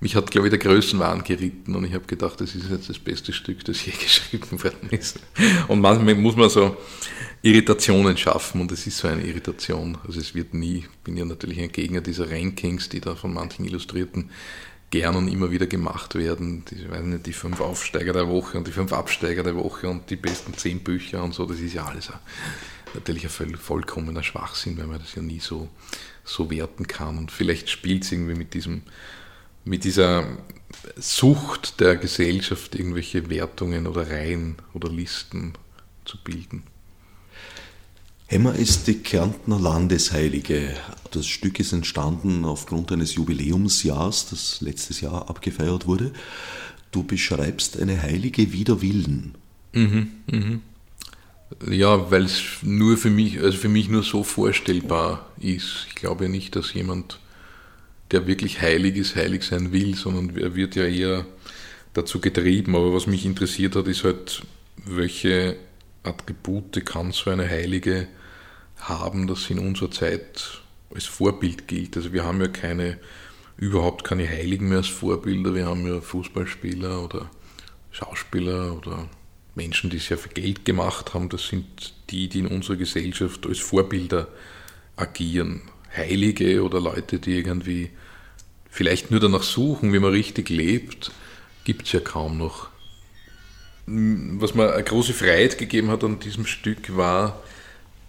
[0.00, 2.98] Mich hat, glaube ich, der Größenwahn geritten und ich habe gedacht, das ist jetzt das
[2.98, 5.20] beste Stück, das je geschrieben worden ist.
[5.68, 6.76] Und manchmal muss man so
[7.40, 9.96] Irritationen schaffen und es ist so eine Irritation.
[10.06, 13.32] Also es wird nie, ich bin ja natürlich ein Gegner dieser Rankings, die da von
[13.32, 14.30] manchen Illustrierten
[14.94, 16.64] gern und immer wieder gemacht werden.
[16.70, 20.08] Die, weiß nicht, die fünf Aufsteiger der Woche und die fünf Absteiger der Woche und
[20.08, 22.12] die besten zehn Bücher und so, das ist ja alles
[22.94, 25.68] natürlich ein vollkommener Schwachsinn, weil man das ja nie so,
[26.22, 27.18] so werten kann.
[27.18, 28.82] Und vielleicht spielt es irgendwie mit diesem,
[29.64, 30.28] mit dieser
[30.94, 35.54] Sucht der Gesellschaft, irgendwelche Wertungen oder Reihen oder Listen
[36.04, 36.62] zu bilden.
[38.26, 40.74] Hemmer ist die Kärntner Landesheilige.
[41.10, 46.12] Das Stück ist entstanden aufgrund eines Jubiläumsjahrs, das letztes Jahr abgefeiert wurde.
[46.90, 49.34] Du beschreibst eine Heilige wider Willen.
[49.72, 50.60] Mhm, mhm.
[51.70, 55.86] Ja, weil es nur für mich, also für mich nur so vorstellbar ist.
[55.88, 57.20] Ich glaube nicht, dass jemand,
[58.10, 61.26] der wirklich heilig ist, heilig sein will, sondern er wird ja eher
[61.92, 62.74] dazu getrieben.
[62.74, 64.42] Aber was mich interessiert hat, ist halt,
[64.84, 65.56] welche
[66.04, 68.06] Attribute kann so eine Heilige
[68.78, 70.60] haben, sie in unserer Zeit
[70.94, 71.96] als Vorbild gilt.
[71.96, 72.98] Also wir haben ja keine,
[73.56, 75.54] überhaupt keine Heiligen mehr als Vorbilder.
[75.54, 77.30] Wir haben ja Fußballspieler oder
[77.90, 79.08] Schauspieler oder
[79.54, 81.28] Menschen, die sehr viel Geld gemacht haben.
[81.28, 84.28] Das sind die, die in unserer Gesellschaft als Vorbilder
[84.96, 85.62] agieren.
[85.96, 87.90] Heilige oder Leute, die irgendwie
[88.68, 91.12] vielleicht nur danach suchen, wie man richtig lebt,
[91.62, 92.68] gibt es ja kaum noch.
[93.86, 97.42] Was mir eine große Freiheit gegeben hat an diesem Stück war,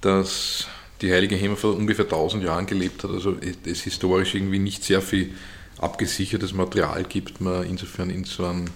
[0.02, 0.68] dass
[1.02, 3.36] die heilige Hema vor ungefähr 1000 Jahren gelebt hat, also
[3.66, 5.34] es historisch irgendwie nicht sehr viel
[5.78, 8.70] abgesichertes Material gibt, man insofern in so einen,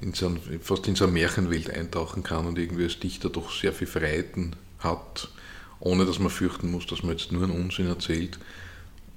[0.00, 3.50] in so einen, fast in so eine Märchenwelt eintauchen kann und irgendwie als Dichter doch
[3.52, 5.30] sehr viel Freiheiten hat,
[5.78, 8.38] ohne dass man fürchten muss, dass man jetzt nur einen Unsinn erzählt.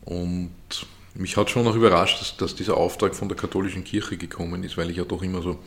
[0.06, 0.52] Und
[1.16, 4.78] mich hat schon auch überrascht, dass, dass dieser Auftrag von der katholischen Kirche gekommen ist,
[4.78, 5.60] weil ich ja doch immer so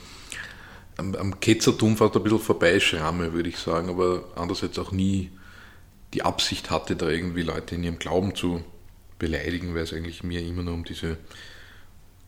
[0.97, 5.31] am, am Ketzertum fast ein bisschen vorbeischramme, würde ich sagen, aber andererseits auch nie
[6.15, 8.65] die Absicht hatte, da irgendwie Leute in ihrem Glauben zu
[9.19, 11.19] beleidigen, weil es eigentlich mir immer nur um diese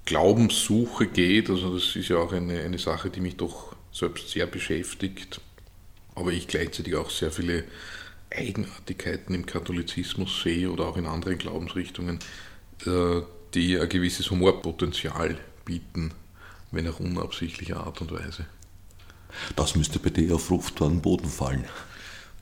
[0.05, 1.51] Glaubenssuche geht.
[1.51, 5.41] Also das ist ja auch eine, eine Sache, die mich doch selbst sehr beschäftigt,
[6.15, 7.65] aber ich gleichzeitig auch sehr viele
[8.31, 12.19] Eigenartigkeiten im Katholizismus sehe oder auch in anderen Glaubensrichtungen,
[12.87, 13.23] äh,
[13.55, 16.13] die ein gewisses Humorpotenzial bieten,
[16.71, 18.47] wenn auch unabsichtlicher Art und Weise.
[19.57, 21.65] Das müsste bei dir auf fruchtbaren Boden fallen.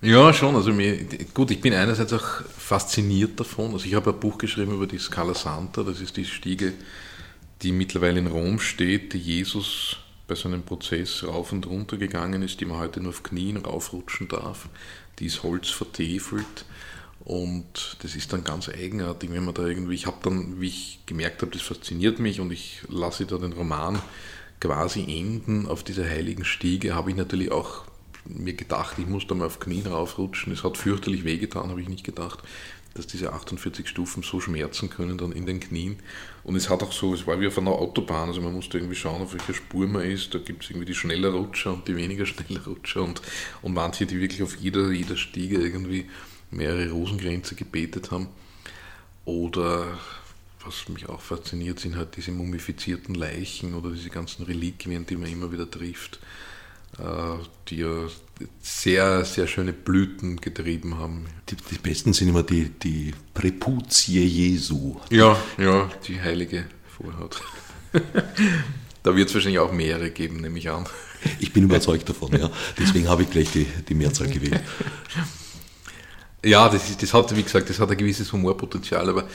[0.02, 0.54] Ja, schon.
[0.54, 3.72] Also mir, gut, ich bin einerseits auch fasziniert davon.
[3.72, 6.74] Also ich habe ein Buch geschrieben über die Scala Santa, das ist die Stiege,
[7.62, 9.96] die mittlerweile in Rom steht, die Jesus
[10.28, 14.28] bei seinem Prozess rauf und runter gegangen ist, die man heute nur auf Knien raufrutschen
[14.28, 14.68] darf.
[15.18, 16.66] Die ist Holz vertefelt
[17.24, 21.00] und das ist dann ganz eigenartig, wenn man da irgendwie, ich habe dann, wie ich
[21.06, 24.00] gemerkt habe, das fasziniert mich und ich lasse da den Roman
[24.60, 27.84] quasi enden auf dieser heiligen Stiege, habe ich natürlich auch
[28.24, 30.52] mir gedacht, ich muss da mal auf Knien raufrutschen.
[30.52, 32.42] Es hat fürchterlich wehgetan, habe ich nicht gedacht,
[32.94, 35.98] dass diese 48 Stufen so schmerzen können dann in den Knien.
[36.42, 38.96] Und es hat auch so, es war wie auf einer Autobahn, also man musste irgendwie
[38.96, 40.34] schauen, auf welcher Spur man ist.
[40.34, 43.20] Da gibt es irgendwie die schneller Rutscher und die weniger schneller Rutscher und,
[43.62, 46.06] und manche, die wirklich auf jeder, jeder Stiege irgendwie
[46.50, 48.28] mehrere Rosengrenze gebetet haben.
[49.24, 49.98] Oder
[50.66, 55.30] was mich auch fasziniert, sind halt diese mumifizierten Leichen oder diese ganzen Reliquien, die man
[55.30, 56.20] immer wieder trifft.
[56.98, 58.08] Äh, die ja
[58.62, 61.26] sehr, sehr schöne Blüten getrieben haben.
[61.48, 64.96] Die, die besten sind immer die, die Präputie Jesu.
[65.10, 67.42] Ja, ja, die heilige Vorhaut.
[69.02, 70.86] da wird es wahrscheinlich auch mehrere geben, nehme ich an.
[71.40, 72.50] Ich bin überzeugt davon, ja.
[72.78, 74.62] Deswegen habe ich gleich die, die Mehrzahl gewählt.
[76.44, 79.28] Ja, das, ist, das hat, wie gesagt, das hat ein gewisses Humorpotenzial, aber,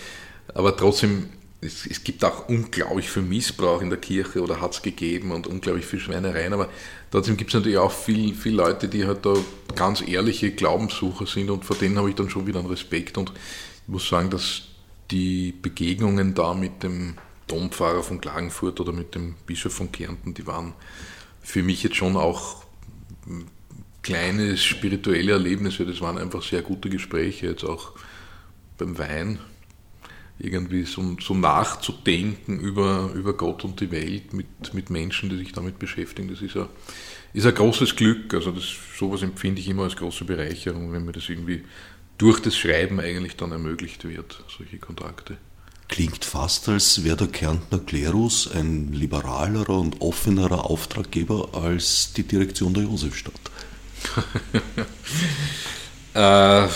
[0.54, 1.30] aber trotzdem
[1.62, 5.46] es, es, gibt auch unglaublich viel Missbrauch in der Kirche oder hat es gegeben und
[5.46, 6.70] unglaublich viel Schweinereien, aber
[7.12, 9.36] trotzdem gibt es natürlich auch viele viel Leute, die halt da
[9.76, 13.18] ganz ehrliche Glaubenssucher sind und vor denen habe ich dann schon wieder einen Respekt.
[13.18, 14.64] Und ich muss sagen, dass
[15.12, 17.16] die Begegnungen da mit dem
[17.48, 20.74] Dompfarrer von Klagenfurt oder mit dem Bischof von Kärnten, die waren
[21.44, 22.64] für mich jetzt schon auch
[24.02, 27.92] kleine spirituelle Erlebnisse, das waren einfach sehr gute Gespräche, jetzt auch
[28.80, 29.40] beim Wein
[30.44, 35.52] irgendwie so, so nachzudenken über, über Gott und die Welt mit, mit Menschen, die sich
[35.52, 36.68] damit beschäftigen, das ist ein,
[37.34, 38.34] ist ein großes Glück.
[38.34, 38.66] Also das,
[38.98, 41.64] sowas empfinde ich immer als große Bereicherung, wenn mir das irgendwie
[42.18, 45.38] durch das Schreiben eigentlich dann ermöglicht wird, solche Kontakte.
[45.88, 52.74] Klingt fast, als wäre der Kärntner Klerus ein liberalerer und offenerer Auftraggeber als die Direktion
[52.74, 53.34] der Josefstadt.
[56.14, 56.68] Äh,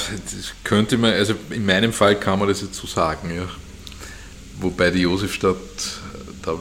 [0.64, 3.48] könnte man, also in meinem Fall kann man das jetzt so sagen, ja.
[4.60, 5.58] Wobei die Josefstadt,
[6.42, 6.58] da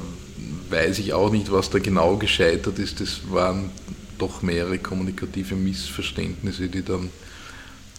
[0.71, 3.01] weiß ich auch nicht, was da genau gescheitert ist.
[3.01, 3.71] Das waren
[4.19, 7.11] doch mehrere kommunikative Missverständnisse, die dann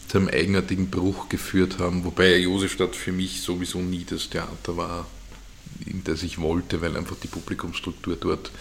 [0.10, 2.04] zu einem eigenartigen Bruch geführt haben.
[2.04, 5.08] Wobei Josefstadt für mich sowieso nie das Theater war,
[5.86, 8.52] in das ich wollte, weil einfach die Publikumsstruktur dort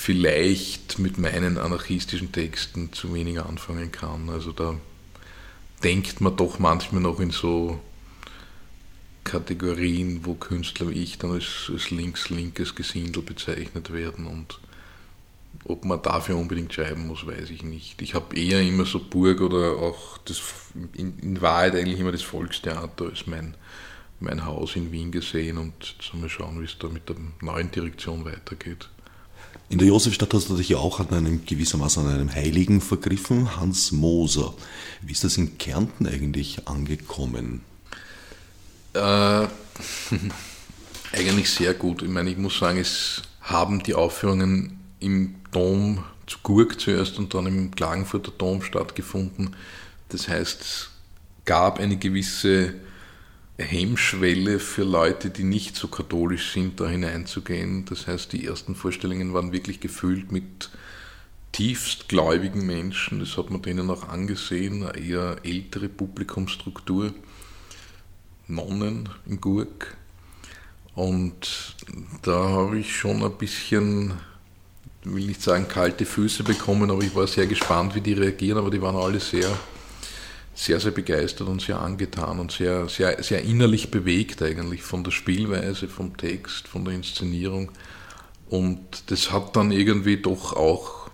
[0.00, 4.30] vielleicht mit meinen anarchistischen Texten zu wenig anfangen kann.
[4.30, 4.74] Also da
[5.84, 7.78] denkt man doch manchmal noch in so
[9.24, 14.58] Kategorien, wo Künstler wie ich dann als, als links-linkes Gesindel bezeichnet werden und
[15.64, 18.00] ob man dafür unbedingt schreiben muss, weiß ich nicht.
[18.00, 20.40] Ich habe eher immer so Burg oder auch das,
[20.94, 23.54] in, in Wahrheit eigentlich immer das Volkstheater als mein,
[24.18, 27.70] mein Haus in Wien gesehen und jetzt mal schauen, wie es da mit der neuen
[27.70, 28.88] Direktion weitergeht.
[29.70, 33.56] In der Josefstadt hast du dich ja auch an einem gewissermaßen an einem Heiligen vergriffen,
[33.56, 34.52] Hans Moser.
[35.00, 37.60] Wie ist das in Kärnten eigentlich angekommen?
[38.94, 38.98] Äh,
[41.12, 42.02] eigentlich sehr gut.
[42.02, 47.32] Ich meine, ich muss sagen, es haben die Aufführungen im Dom zu Gurk zuerst und
[47.32, 49.54] dann im Klagenfurter Dom stattgefunden.
[50.08, 50.90] Das heißt, es
[51.44, 52.74] gab eine gewisse
[53.62, 57.84] Hemmschwelle für Leute, die nicht so katholisch sind, da hineinzugehen.
[57.84, 60.70] Das heißt, die ersten Vorstellungen waren wirklich gefüllt mit
[61.52, 63.20] tiefstgläubigen Menschen.
[63.20, 67.12] Das hat man denen auch angesehen, eine eher ältere Publikumsstruktur.
[68.46, 69.96] Nonnen in Gurk.
[70.94, 71.76] Und
[72.22, 74.14] da habe ich schon ein bisschen,
[75.04, 78.70] will nicht sagen kalte Füße bekommen, aber ich war sehr gespannt, wie die reagieren, aber
[78.70, 79.48] die waren alle sehr
[80.54, 85.10] sehr, sehr begeistert und sehr angetan und sehr, sehr, sehr innerlich bewegt eigentlich von der
[85.10, 87.70] Spielweise, vom Text, von der Inszenierung.
[88.48, 91.08] Und das hat dann irgendwie doch auch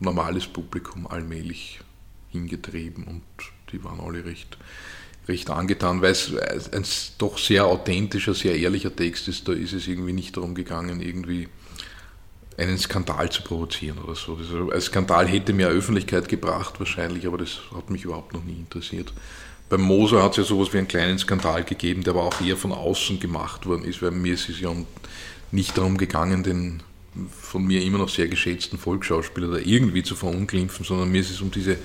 [0.00, 1.80] normales Publikum allmählich
[2.30, 3.22] hingetrieben und
[3.72, 4.58] die waren alle recht,
[5.26, 6.32] recht angetan, weil es
[6.72, 6.84] ein
[7.18, 9.48] doch sehr authentischer, sehr ehrlicher Text ist.
[9.48, 11.48] Da ist es irgendwie nicht darum gegangen, irgendwie
[12.56, 14.38] einen Skandal zu provozieren oder so.
[14.72, 19.12] ein Skandal hätte mehr Öffentlichkeit gebracht wahrscheinlich, aber das hat mich überhaupt noch nie interessiert.
[19.68, 22.56] Beim Moser hat es ja sowas wie einen kleinen Skandal gegeben, der aber auch eher
[22.56, 24.72] von außen gemacht worden ist, weil mir ist es ja
[25.50, 26.82] nicht darum gegangen, den
[27.40, 31.40] von mir immer noch sehr geschätzten Volksschauspieler da irgendwie zu verunglimpfen, sondern mir ist es
[31.40, 31.78] um diese,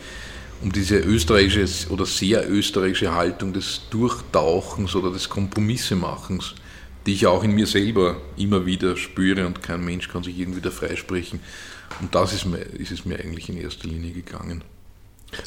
[0.61, 6.55] um diese österreichische oder sehr österreichische Haltung des Durchtauchens oder des Kompromissemachens
[7.05, 10.61] die ich auch in mir selber immer wieder spüre und kein Mensch kann sich irgendwie
[10.61, 11.39] da freisprechen.
[11.99, 14.63] Und das ist, mir, ist es mir eigentlich in erster Linie gegangen.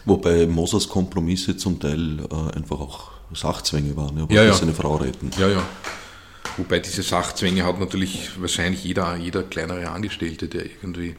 [0.05, 4.53] Wobei Mosers Kompromisse zum Teil äh, einfach auch Sachzwänge waren, ja, ja, ja.
[4.55, 5.31] seine Frau retten.
[5.39, 5.63] Ja, ja.
[6.57, 11.17] Wobei diese Sachzwänge hat natürlich wahrscheinlich jeder, jeder kleinere Angestellte, der irgendwie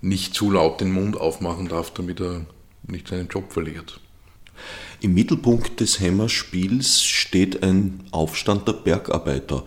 [0.00, 2.44] nicht zu laut den Mund aufmachen darf, damit er
[2.86, 4.00] nicht seinen Job verliert.
[5.00, 9.64] Im Mittelpunkt des Hämmerspiels steht ein Aufstand der Bergarbeiter.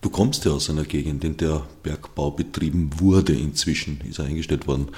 [0.00, 4.66] Du kommst ja aus einer Gegend, in der Bergbau betrieben wurde inzwischen, ist er eingestellt
[4.66, 4.88] worden.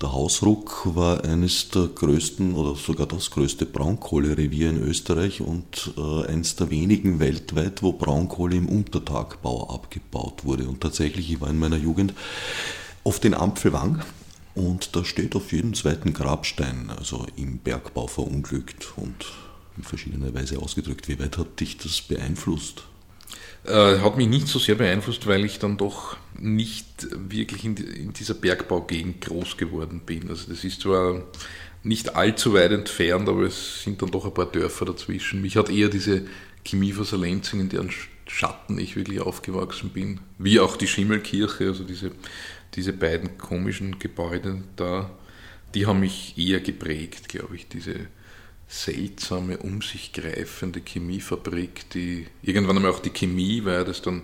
[0.00, 6.26] Der Hausruck war eines der größten oder sogar das größte Braunkohlerevier in Österreich und äh,
[6.28, 10.68] eines der wenigen weltweit, wo Braunkohle im Untertagbau abgebaut wurde.
[10.68, 12.14] Und tatsächlich, ich war in meiner Jugend
[13.02, 14.02] oft in Ampfelwang
[14.58, 19.26] und da steht auf jedem zweiten Grabstein, also im Bergbau verunglückt und
[19.76, 21.08] in verschiedener Weise ausgedrückt.
[21.08, 22.82] Wie weit hat dich das beeinflusst?
[23.64, 28.34] Äh, hat mich nicht so sehr beeinflusst, weil ich dann doch nicht wirklich in, dieser
[28.34, 30.28] Bergbaugegend groß geworden bin.
[30.28, 31.22] Also das ist zwar
[31.84, 35.40] nicht allzu weit entfernt, aber es sind dann doch ein paar Dörfer dazwischen.
[35.40, 36.26] Mich hat eher diese
[36.64, 37.90] Chemieverser Lenzing, in deren
[38.26, 42.10] Schatten ich wirklich aufgewachsen bin, wie auch die Schimmelkirche, also diese
[42.78, 45.10] diese beiden komischen Gebäude da,
[45.74, 48.06] die haben mich eher geprägt, glaube ich, diese
[48.68, 54.22] seltsame, um sich greifende Chemiefabrik, die irgendwann einmal auch die Chemie, weil das dann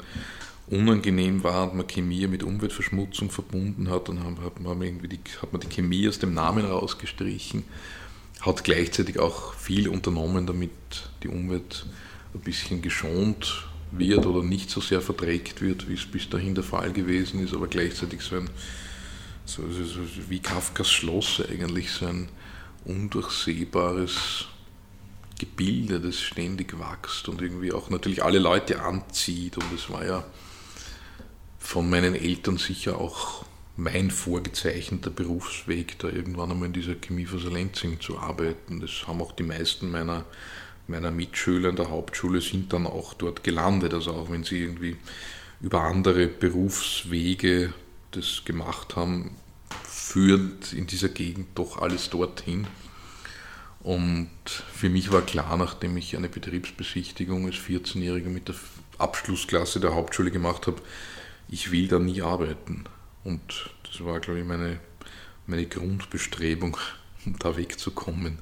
[0.69, 5.53] unangenehm war und man Chemie mit Umweltverschmutzung verbunden hat, dann hat man, irgendwie die, hat
[5.53, 7.65] man die Chemie aus dem Namen rausgestrichen,
[8.41, 10.71] hat gleichzeitig auch viel unternommen, damit
[11.25, 11.87] die Umwelt
[12.35, 13.67] ein bisschen geschont
[13.99, 17.55] wird oder nicht so sehr verdreckt wird, wie es bis dahin der Fall gewesen ist,
[17.55, 18.51] aber gleichzeitig so ein,
[19.45, 22.29] so, so, so wie Kafkas Schloss eigentlich, so ein
[22.85, 24.47] undurchsehbares
[25.39, 29.57] Gebilde, das ständig wächst und irgendwie auch natürlich alle Leute anzieht.
[29.57, 30.25] Und es war ja
[31.59, 33.45] von meinen Eltern sicher auch
[33.77, 38.81] mein vorgezeichneter Berufsweg, da irgendwann einmal in dieser Chemieversa Lenzing zu arbeiten.
[38.81, 40.25] Das haben auch die meisten meiner
[40.87, 43.95] meiner Mitschüler in der Hauptschule sind dann auch dort gelandet.
[43.95, 44.97] Also auch wenn sie irgendwie
[45.61, 47.73] über andere Berufswege
[48.11, 49.37] das gemacht haben,
[49.85, 52.67] führt in dieser Gegend doch alles dorthin.
[53.81, 58.55] Und für mich war klar, nachdem ich eine Betriebsbesichtigung als 14-Jähriger mit der
[58.99, 60.81] Abschlussklasse der Hauptschule gemacht habe,
[61.49, 62.85] ich will da nie arbeiten.
[63.25, 64.81] Und das war, glaube ich, meine,
[65.47, 66.77] meine Grundbestrebung,
[67.39, 68.39] da wegzukommen.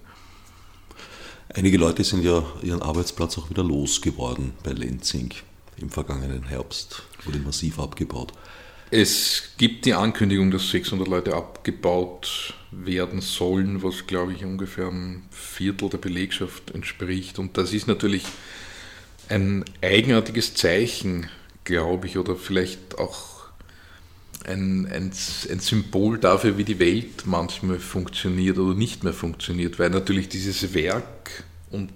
[1.55, 5.35] Einige Leute sind ja ihren Arbeitsplatz auch wieder losgeworden bei Lenzing
[5.77, 7.03] im vergangenen Herbst.
[7.25, 8.33] Wurde massiv abgebaut.
[8.91, 15.25] Es gibt die Ankündigung, dass 600 Leute abgebaut werden sollen, was glaube ich ungefähr ein
[15.31, 17.39] Viertel der Belegschaft entspricht.
[17.39, 18.25] Und das ist natürlich
[19.29, 21.29] ein eigenartiges Zeichen,
[21.65, 23.33] glaube ich, oder vielleicht auch
[24.47, 25.13] ein, ein,
[25.51, 30.75] ein, Symbol dafür, wie die Welt manchmal funktioniert oder nicht mehr funktioniert, weil natürlich dieses
[30.75, 31.22] Werk
[31.73, 31.91] und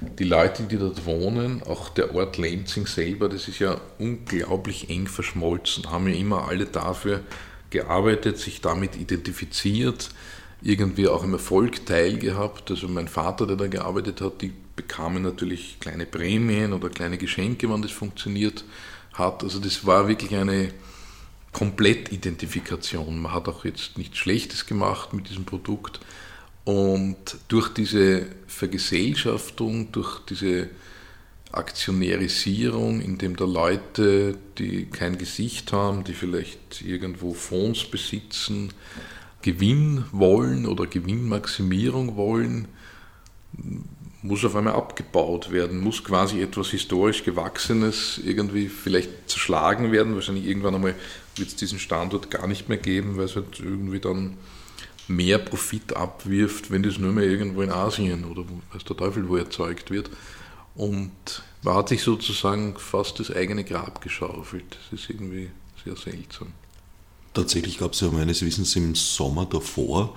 [0.00, 5.06] die Leute, die dort wohnen, auch der Ort Lenzing selber, das ist ja unglaublich eng
[5.06, 7.22] verschmolzen, haben ja immer alle dafür
[7.70, 10.10] gearbeitet, sich damit identifiziert,
[10.62, 12.70] irgendwie auch im Erfolg teilgehabt.
[12.70, 17.70] Also mein Vater, der da gearbeitet hat, die bekamen natürlich kleine Prämien oder kleine Geschenke,
[17.70, 18.64] wenn das funktioniert
[19.12, 19.42] hat.
[19.42, 20.72] Also das war wirklich eine
[21.52, 23.20] Komplettidentifikation.
[23.20, 26.00] Man hat auch jetzt nichts Schlechtes gemacht mit diesem Produkt.
[26.68, 27.16] Und
[27.48, 30.68] durch diese Vergesellschaftung, durch diese
[31.50, 38.74] Aktionärisierung, indem da Leute, die kein Gesicht haben, die vielleicht irgendwo Fonds besitzen,
[39.40, 42.68] Gewinn wollen oder Gewinnmaximierung wollen,
[44.20, 50.14] muss auf einmal abgebaut werden, muss quasi etwas historisch Gewachsenes irgendwie vielleicht zerschlagen werden.
[50.16, 50.96] Wahrscheinlich irgendwann einmal
[51.34, 54.36] wird es diesen Standort gar nicht mehr geben, weil es halt irgendwie dann
[55.08, 59.36] mehr Profit abwirft, wenn das nur mehr irgendwo in Asien oder weiß der Teufel wo
[59.36, 60.10] erzeugt wird.
[60.74, 64.78] Und man hat sich sozusagen fast das eigene Grab geschaufelt.
[64.90, 65.50] Das ist irgendwie
[65.84, 66.48] sehr seltsam.
[67.34, 70.14] Tatsächlich gab es ja meines Wissens im Sommer davor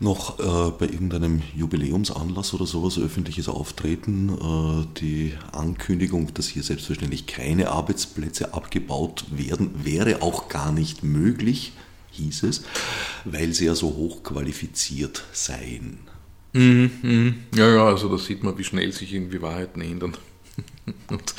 [0.00, 7.26] noch äh, bei irgendeinem Jubiläumsanlass oder sowas öffentliches Auftreten äh, die Ankündigung, dass hier selbstverständlich
[7.26, 11.72] keine Arbeitsplätze abgebaut werden, wäre auch gar nicht möglich,
[12.18, 12.62] hieß es,
[13.24, 15.98] weil sie ja so hochqualifiziert seien.
[16.52, 17.34] Mhm, mh.
[17.56, 20.16] Ja, ja, also da sieht man, wie schnell sich irgendwie Wahrheiten ändern.
[21.08, 21.34] und,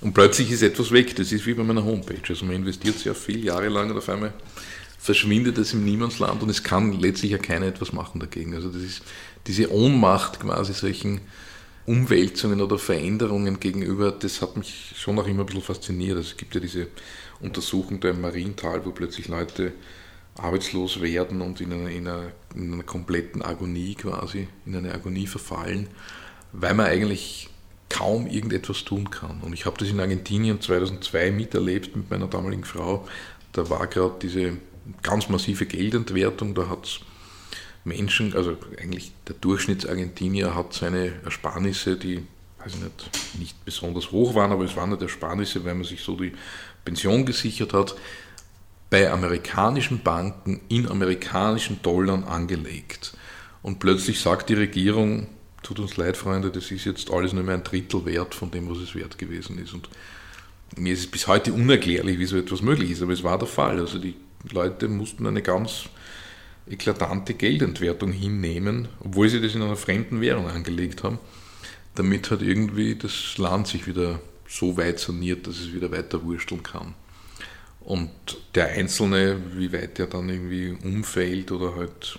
[0.00, 1.14] und, plötzlich ist etwas weg.
[1.16, 2.22] Das ist wie bei meiner Homepage.
[2.28, 4.32] Also man investiert sehr viel, jahrelang und auf einmal
[4.98, 8.54] verschwindet es im Niemandsland und es kann letztlich ja keiner etwas machen dagegen.
[8.54, 9.02] Also das ist
[9.46, 11.20] diese Ohnmacht quasi solchen
[11.86, 16.18] Umwälzungen oder Veränderungen gegenüber, das hat mich schon auch immer ein bisschen fasziniert.
[16.18, 16.88] Also es gibt ja diese
[17.40, 19.72] Untersuchung da im Mariental, wo plötzlich Leute
[20.38, 25.26] arbeitslos werden und in einer, in, einer, in einer kompletten Agonie quasi, in eine Agonie
[25.26, 25.88] verfallen,
[26.52, 27.50] weil man eigentlich
[27.88, 29.40] kaum irgendetwas tun kann.
[29.40, 33.06] Und ich habe das in Argentinien 2002 miterlebt mit meiner damaligen Frau.
[33.52, 34.58] Da war gerade diese
[35.02, 37.00] ganz massive Geldentwertung, da hat es
[37.84, 42.22] Menschen, also eigentlich der Durchschnittsargentinier hat seine Ersparnisse, die
[42.58, 46.02] weiß ich nicht, nicht besonders hoch waren, aber es waren nicht Ersparnisse, weil man sich
[46.02, 46.32] so die
[46.84, 47.94] Pension gesichert hat,
[48.90, 53.16] bei amerikanischen Banken in amerikanischen Dollar angelegt.
[53.62, 55.26] Und plötzlich sagt die Regierung,
[55.62, 58.70] tut uns leid, Freunde, das ist jetzt alles nur mehr ein Drittel wert von dem,
[58.70, 59.74] was es wert gewesen ist.
[59.74, 59.88] Und
[60.76, 63.48] mir ist es bis heute unerklärlich, wie so etwas möglich ist, aber es war der
[63.48, 63.78] Fall.
[63.78, 64.14] Also die
[64.50, 65.88] Leute mussten eine ganz
[66.68, 71.18] eklatante Geldentwertung hinnehmen, obwohl sie das in einer fremden Währung angelegt haben,
[71.94, 76.62] damit halt irgendwie das Land sich wieder so weit saniert, dass es wieder weiter wursteln
[76.62, 76.94] kann.
[77.88, 78.10] Und
[78.54, 82.18] der Einzelne, wie weit er dann irgendwie umfällt oder halt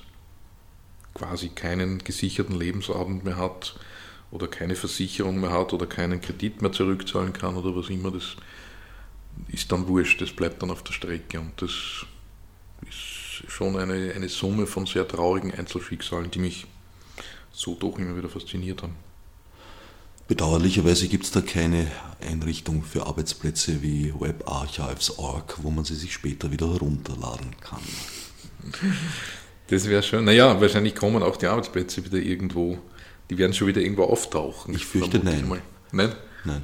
[1.14, 3.76] quasi keinen gesicherten Lebensabend mehr hat
[4.32, 8.36] oder keine Versicherung mehr hat oder keinen Kredit mehr zurückzahlen kann oder was immer, das
[9.50, 11.70] ist dann wurscht, das bleibt dann auf der Strecke und das
[12.90, 16.66] ist schon eine, eine Summe von sehr traurigen Einzelschicksalen, die mich
[17.52, 18.96] so doch immer wieder fasziniert haben.
[20.30, 21.88] Bedauerlicherweise gibt es da keine
[22.22, 27.82] Einrichtung für Arbeitsplätze wie WebArchives.org, wo man sie sich später wieder herunterladen kann.
[29.70, 30.26] Das wäre schön.
[30.26, 32.78] Naja, wahrscheinlich kommen auch die Arbeitsplätze wieder irgendwo,
[33.32, 34.76] die werden schon wieder irgendwo auftauchen.
[34.76, 35.62] Ich fürchte nein.
[35.92, 36.14] Nein?
[36.46, 36.62] Nein.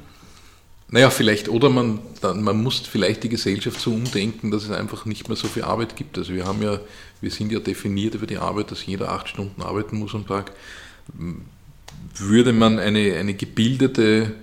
[0.88, 5.06] Naja, vielleicht, oder man, dann, man muss vielleicht die Gesellschaft so umdenken, dass es einfach
[5.06, 6.16] nicht mehr so viel Arbeit gibt.
[6.18, 6.78] Also wir haben ja,
[7.20, 10.52] wir sind ja definiert über die Arbeit, dass jeder acht Stunden arbeiten muss am Tag
[12.16, 14.34] würde man eine, eine gebildete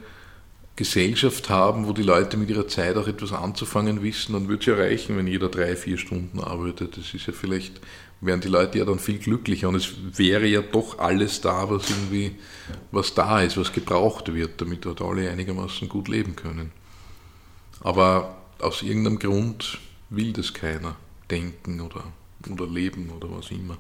[0.75, 4.65] Gesellschaft haben, wo die Leute mit ihrer Zeit auch etwas anzufangen wissen, dann würde es
[4.65, 6.97] ja reichen, wenn jeder drei, vier Stunden arbeitet.
[6.97, 7.79] Das ist ja vielleicht,
[8.21, 11.89] wären die Leute ja dann viel glücklicher und es wäre ja doch alles da, was
[11.91, 12.31] irgendwie,
[12.91, 16.71] was da ist, was gebraucht wird, damit dort alle einigermaßen gut leben können.
[17.81, 19.77] Aber aus irgendeinem Grund
[20.09, 20.95] will das keiner
[21.29, 22.05] denken oder,
[22.49, 23.77] oder leben oder was immer.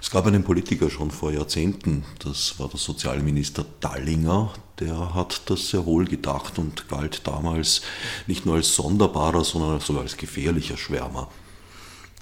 [0.00, 5.70] Es gab einen Politiker schon vor Jahrzehnten, das war der Sozialminister Dallinger, der hat das
[5.70, 7.82] sehr wohl gedacht und galt damals
[8.26, 11.30] nicht nur als sonderbarer, sondern sogar als gefährlicher Schwärmer.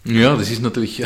[0.05, 1.03] Ja, das ist natürlich,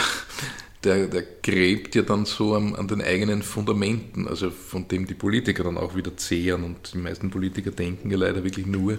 [0.84, 5.14] der, der gräbt ja dann so an, an, den eigenen Fundamenten, also von dem die
[5.14, 6.64] Politiker dann auch wieder zehren.
[6.64, 8.99] Und die meisten Politiker denken ja leider wirklich nur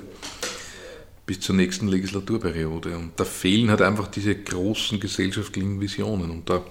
[1.26, 2.96] bis zur nächsten Legislaturperiode.
[2.98, 6.30] Und da fehlen halt einfach diese großen gesellschaftlichen Visionen.
[6.30, 6.64] Und da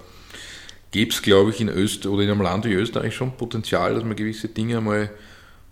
[0.90, 4.04] gäbe es, glaube ich, in Österreich oder in einem Land wie Österreich schon Potenzial, dass
[4.04, 5.10] man gewisse Dinge mal,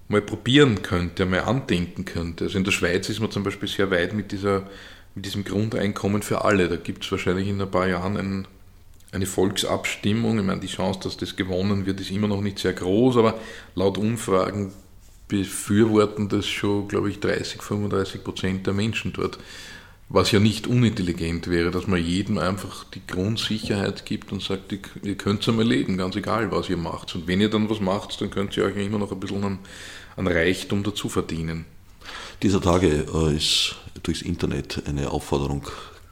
[0.09, 2.45] mal probieren könnte, mal andenken könnte.
[2.45, 4.69] Also in der Schweiz ist man zum Beispiel sehr weit mit dieser
[5.15, 6.69] mit diesem Grundeinkommen für alle.
[6.69, 8.49] Da gibt es wahrscheinlich in ein paar Jahren ein,
[9.13, 10.39] eine Volksabstimmung.
[10.39, 13.39] Ich meine, die Chance, dass das gewonnen wird, ist immer noch nicht sehr groß, aber
[13.75, 14.73] laut Umfragen
[15.29, 19.39] befürworten das schon, glaube ich, 30, 35 Prozent der Menschen dort.
[20.09, 25.15] Was ja nicht unintelligent wäre, dass man jedem einfach die Grundsicherheit gibt und sagt, ihr
[25.15, 27.15] könnt einmal leben, ganz egal, was ihr macht.
[27.15, 29.59] Und wenn ihr dann was macht, dann könnt ihr euch immer noch ein bisschen an,
[30.17, 31.65] an Reichtum dazu verdienen.
[32.43, 35.63] Dieser Tage äh, ist durchs Internet eine Aufforderung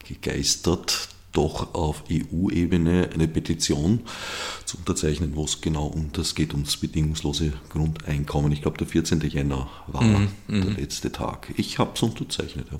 [0.08, 4.00] gegeistert, doch auf EU-Ebene eine Petition
[4.64, 8.52] zu unterzeichnen, wo es genau um das geht, ums bedingungslose Grundeinkommen.
[8.52, 9.20] Ich glaube, der 14.
[9.20, 10.76] Jänner war mhm, der mhm.
[10.76, 11.52] letzte Tag.
[11.56, 12.66] Ich habe es unterzeichnet.
[12.70, 12.78] Ja.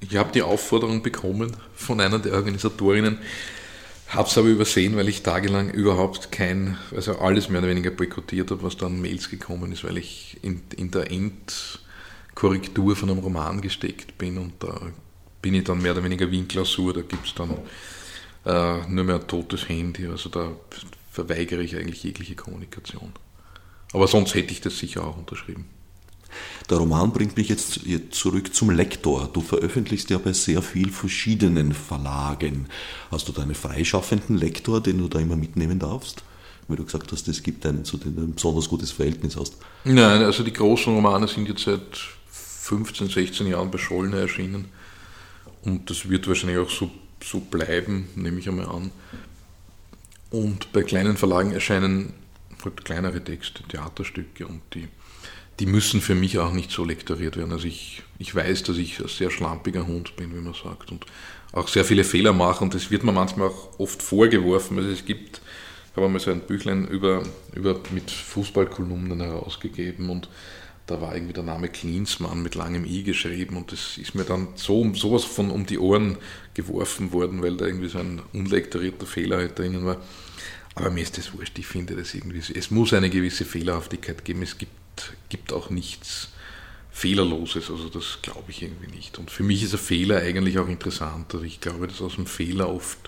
[0.00, 3.18] Ich habe die Aufforderung bekommen von einer der Organisatorinnen,
[4.08, 8.50] habe es aber übersehen, weil ich tagelang überhaupt kein, also alles mehr oder weniger boykottiert
[8.50, 13.60] habe, was dann Mails gekommen ist, weil ich in, in der Endkorrektur von einem Roman
[13.60, 14.80] gesteckt bin und da
[15.42, 17.50] bin ich dann mehr oder weniger wie in Klausur, da gibt es dann
[18.46, 20.50] äh, nur mehr ein totes Handy, also da
[21.10, 23.12] verweigere ich eigentlich jegliche Kommunikation.
[23.92, 25.66] Aber sonst hätte ich das sicher auch unterschrieben.
[26.68, 29.28] Der Roman bringt mich jetzt zurück zum Lektor.
[29.32, 32.66] Du veröffentlichst ja bei sehr vielen verschiedenen Verlagen.
[33.10, 36.22] Hast du da einen freischaffenden Lektor, den du da immer mitnehmen darfst?
[36.68, 39.56] Weil du gesagt hast, es gibt einen, zu dem du ein besonders gutes Verhältnis hast.
[39.84, 41.98] Nein, also die großen Romane sind jetzt seit
[42.30, 44.66] 15, 16 Jahren bei Schollner erschienen.
[45.62, 46.90] Und das wird wahrscheinlich auch so,
[47.22, 48.92] so bleiben, nehme ich einmal an.
[50.30, 52.14] Und bei kleinen Verlagen erscheinen
[52.64, 54.88] halt kleinere Texte, Theaterstücke und die,
[55.60, 57.52] die müssen für mich auch nicht so lektoriert werden.
[57.52, 61.04] Also ich, ich weiß, dass ich ein sehr schlampiger Hund bin, wie man sagt, und
[61.52, 64.78] auch sehr viele Fehler mache und das wird mir manchmal auch oft vorgeworfen.
[64.78, 65.42] Also es gibt,
[65.90, 67.22] ich habe einmal so ein Büchlein über,
[67.54, 70.28] über mit Fußballkolumnen herausgegeben und
[70.86, 74.48] da war irgendwie der Name Klinsmann mit langem I geschrieben und das ist mir dann
[74.54, 76.16] so sowas von um die Ohren
[76.54, 79.98] geworfen worden, weil da irgendwie so ein unlektorierter Fehler halt drinnen war.
[80.74, 84.42] Aber mir ist das wurscht, ich finde das irgendwie, es muss eine gewisse Fehlerhaftigkeit geben,
[84.42, 84.72] es gibt,
[85.28, 86.28] gibt auch nichts
[86.90, 89.18] Fehlerloses, also das glaube ich irgendwie nicht.
[89.18, 92.26] Und für mich ist ein Fehler eigentlich auch interessant, also ich glaube, dass aus dem
[92.26, 92.98] Fehler oft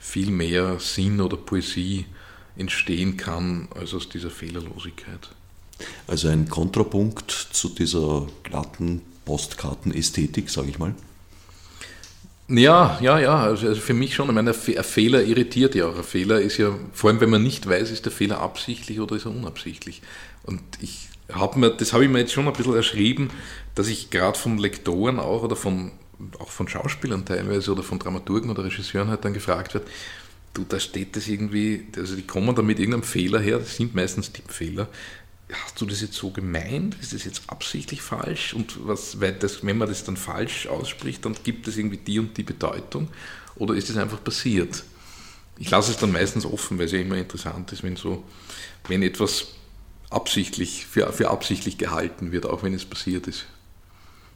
[0.00, 2.06] viel mehr Sinn oder Poesie
[2.56, 5.30] entstehen kann, als aus dieser Fehlerlosigkeit.
[6.06, 10.94] Also ein Kontrapunkt zu dieser glatten Postkartenästhetik, sage ich mal.
[12.48, 14.28] Ja, ja, ja, also, also für mich schon.
[14.28, 15.96] Ich meine, ein Fehler irritiert ja auch.
[15.96, 19.16] Ein Fehler ist ja, vor allem wenn man nicht weiß, ist der Fehler absichtlich oder
[19.16, 20.00] ist er unabsichtlich.
[20.44, 23.30] Und ich habe mir, das habe ich mir jetzt schon ein bisschen erschrieben,
[23.74, 25.92] dass ich gerade von Lektoren auch oder von,
[26.38, 29.86] auch von Schauspielern teilweise oder von Dramaturgen oder Regisseuren halt dann gefragt wird,
[30.54, 33.94] du, da steht das irgendwie, also die kommen da mit irgendeinem Fehler her, das sind
[33.94, 34.88] meistens Tippfehler,
[35.52, 36.96] hast du das jetzt so gemeint?
[37.00, 38.54] Ist das jetzt absichtlich falsch?
[38.54, 42.18] Und was, weil das, wenn man das dann falsch ausspricht, dann gibt es irgendwie die
[42.18, 43.08] und die Bedeutung?
[43.56, 44.84] Oder ist es einfach passiert?
[45.58, 48.24] Ich lasse es dann meistens offen, weil es ja immer interessant ist, wenn so,
[48.86, 49.48] wenn etwas
[50.10, 53.46] absichtlich, für, für absichtlich gehalten wird, auch wenn es passiert ist.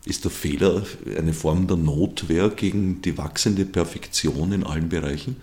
[0.05, 0.85] Ist der Fehler
[1.17, 5.37] eine Form der Notwehr gegen die wachsende Perfektion in allen Bereichen?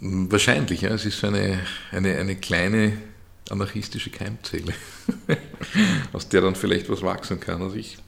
[0.00, 0.90] Wahrscheinlich, ja.
[0.90, 1.60] Es ist eine,
[1.92, 2.98] eine, eine kleine
[3.48, 4.74] anarchistische Keimzelle,
[6.12, 7.62] aus der dann vielleicht was wachsen kann.
[7.62, 7.98] Also ich,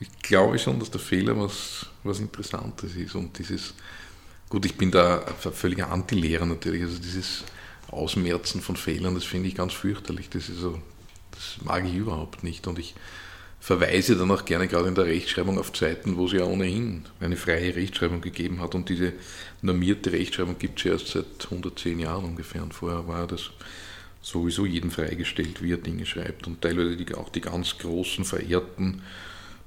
[0.00, 3.74] ich glaube schon, dass der Fehler was, was Interessantes ist und dieses,
[4.48, 5.20] gut, ich bin da
[5.52, 7.44] völliger Antilehrer natürlich, also dieses
[7.90, 10.80] Ausmerzen von Fehlern, das finde ich ganz fürchterlich, das ist so,
[11.32, 12.94] das mag ich überhaupt nicht und ich
[13.60, 17.36] verweise dann auch gerne gerade in der Rechtschreibung auf Zeiten, wo es ja ohnehin eine
[17.36, 19.12] freie Rechtschreibung gegeben hat und diese
[19.60, 23.50] normierte Rechtschreibung gibt es ja erst seit 110 Jahren ungefähr und vorher war das
[24.22, 26.46] sowieso jedem freigestellt, wie er Dinge schreibt.
[26.46, 29.02] Und teilweise die, auch die ganz großen, verehrten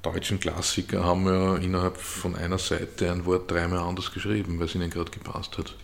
[0.01, 4.75] deutschen Klassiker haben ja innerhalb von einer Seite ein Wort dreimal anders geschrieben, weil es
[4.75, 5.75] ihnen gerade gepasst hat.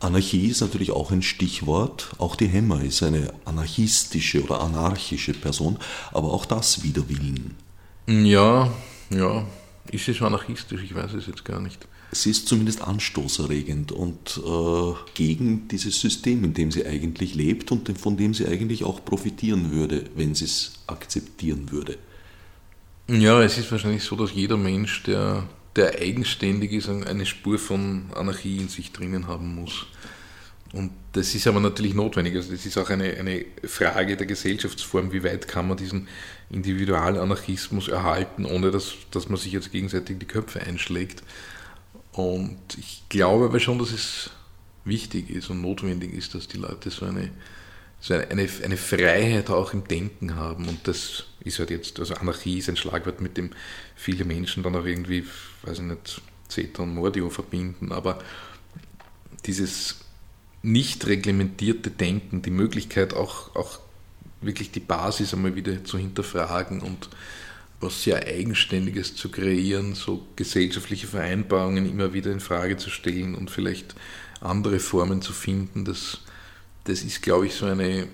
[0.00, 2.10] Anarchie ist natürlich auch ein Stichwort.
[2.18, 5.78] Auch die Hemmer ist eine anarchistische oder anarchische Person,
[6.12, 7.56] aber auch das wider Willen.
[8.06, 8.70] Ja,
[9.10, 9.44] ja.
[9.90, 10.82] Ist so anarchistisch?
[10.82, 16.44] Ich weiß es jetzt gar nicht sie ist zumindest anstoßerregend und äh, gegen dieses System,
[16.44, 20.46] in dem sie eigentlich lebt und von dem sie eigentlich auch profitieren würde, wenn sie
[20.46, 21.98] es akzeptieren würde.
[23.08, 28.10] Ja, es ist wahrscheinlich so, dass jeder Mensch, der, der eigenständig ist, eine Spur von
[28.14, 29.86] Anarchie in sich drinnen haben muss.
[30.72, 32.34] Und das ist aber natürlich notwendig.
[32.36, 36.08] Also das ist auch eine, eine Frage der Gesellschaftsform, wie weit kann man diesen
[36.50, 41.22] Individualanarchismus erhalten, ohne dass, dass man sich jetzt gegenseitig die Köpfe einschlägt.
[42.12, 44.30] Und ich glaube aber schon, dass es
[44.84, 47.30] wichtig ist und notwendig ist, dass die Leute so eine
[48.00, 50.68] so eine, eine Freiheit auch im Denken haben.
[50.68, 53.50] Und das ist halt jetzt, also Anarchie ist ein Schlagwort, mit dem
[53.96, 55.24] viele Menschen dann auch irgendwie,
[55.62, 58.22] weiß ich nicht, Zeta und Mordio verbinden, aber
[59.44, 60.00] dieses
[60.62, 63.78] nicht reglementierte Denken, die Möglichkeit auch, auch
[64.40, 67.08] wirklich die Basis einmal wieder zu hinterfragen und
[67.80, 73.50] was sehr Eigenständiges zu kreieren, so gesellschaftliche Vereinbarungen immer wieder in Frage zu stellen und
[73.50, 73.94] vielleicht
[74.40, 76.20] andere Formen zu finden, das,
[76.88, 78.08] das ist, glaube ich, so eine,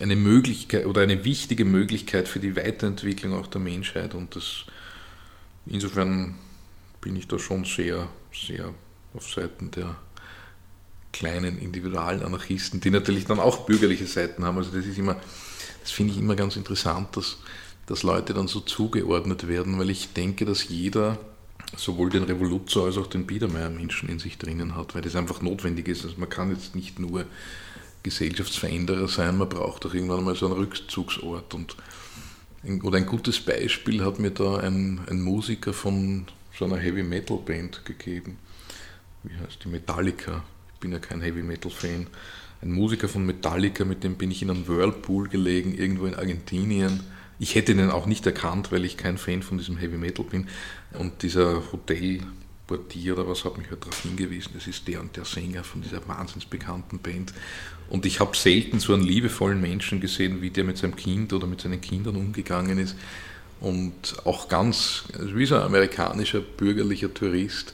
[0.00, 4.64] eine Möglichkeit oder eine wichtige Möglichkeit für die Weiterentwicklung auch der Menschheit und das
[5.66, 6.34] insofern
[7.00, 8.74] bin ich da schon sehr, sehr
[9.14, 9.96] auf Seiten der
[11.12, 14.58] kleinen individualen Anarchisten, die natürlich dann auch bürgerliche Seiten haben.
[14.58, 15.16] Also das ist immer,
[15.80, 17.38] das finde ich immer ganz interessant, dass,
[17.86, 21.18] dass Leute dann so zugeordnet werden, weil ich denke, dass jeder
[21.76, 25.88] sowohl den Revoluzer als auch den Biedermeier-Menschen in sich drinnen hat, weil das einfach notwendig
[25.88, 26.04] ist.
[26.04, 27.24] Also man kann jetzt nicht nur
[28.02, 31.54] Gesellschaftsveränderer sein, man braucht auch irgendwann mal so einen Rückzugsort.
[31.54, 31.76] Und,
[32.82, 36.26] oder ein gutes Beispiel hat mir da ein, ein Musiker von
[36.56, 38.38] so einer Heavy Metal Band gegeben.
[39.22, 39.68] Wie heißt die?
[39.68, 40.44] Metallica.
[40.74, 42.06] Ich bin ja kein Heavy Metal Fan.
[42.60, 47.00] Ein Musiker von Metallica, mit dem bin ich in einem Whirlpool gelegen, irgendwo in Argentinien.
[47.38, 50.48] Ich hätte ihn auch nicht erkannt, weil ich kein Fan von diesem Heavy Metal bin.
[50.92, 51.62] Und dieser
[52.68, 55.82] Hotelportier oder was hat mich halt darauf hingewiesen, das ist der und der Sänger von
[55.82, 57.32] dieser wahnsinns bekannten Band.
[57.88, 61.46] Und ich habe selten so einen liebevollen Menschen gesehen, wie der mit seinem Kind oder
[61.46, 62.96] mit seinen Kindern umgegangen ist.
[63.60, 67.72] Und auch ganz, also wie so ein amerikanischer bürgerlicher Tourist.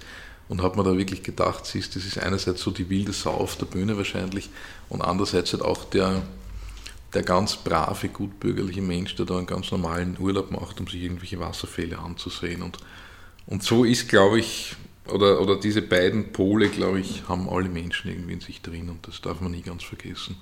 [0.48, 3.56] Und habe mir da wirklich gedacht, siehst, das ist einerseits so die wilde Sau auf
[3.56, 4.50] der Bühne wahrscheinlich
[4.90, 6.22] und andererseits halt auch der,
[7.14, 11.40] der ganz brave, gutbürgerliche Mensch, der da einen ganz normalen Urlaub macht, um sich irgendwelche
[11.40, 12.60] Wasserfälle anzusehen.
[12.60, 12.76] Und,
[13.46, 14.76] und so ist, glaube ich,
[15.08, 19.06] oder, oder diese beiden Pole, glaube ich, haben alle Menschen irgendwie in sich drin und
[19.06, 20.36] das darf man nie ganz vergessen.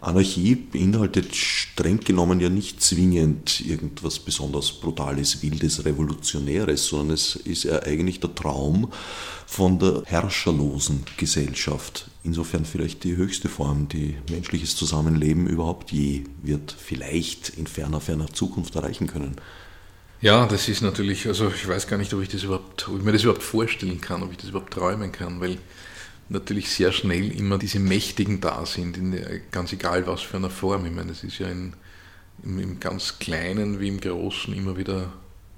[0.00, 7.64] Anarchie beinhaltet streng genommen ja nicht zwingend irgendwas besonders Brutales, Wildes, Revolutionäres, sondern es ist
[7.64, 8.92] ja eigentlich der Traum
[9.46, 12.10] von der herrscherlosen Gesellschaft.
[12.24, 18.32] Insofern vielleicht die höchste Form, die menschliches Zusammenleben überhaupt je wird vielleicht in ferner, ferner
[18.32, 19.36] Zukunft erreichen können.
[20.22, 23.02] Ja, das ist natürlich, also ich weiß gar nicht, ob ich das überhaupt, ob ich
[23.02, 25.58] mir das überhaupt vorstellen kann, ob ich das überhaupt träumen kann, weil
[26.28, 30.86] natürlich sehr schnell immer diese Mächtigen da sind, der, ganz egal was für einer Form.
[30.86, 31.72] Ich meine, es ist ja in,
[32.44, 35.12] im, im, ganz Kleinen wie im Großen immer wieder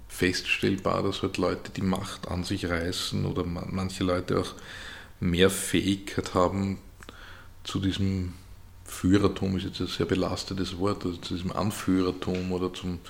[0.08, 4.54] feststellbar, dass halt Leute die Macht an sich reißen oder man, manche Leute auch
[5.20, 6.78] mehr Fähigkeit haben
[7.64, 8.32] zu diesem
[8.86, 13.00] Führertum, ist jetzt ein sehr belastetes Wort, also zu diesem Anführertum oder zum,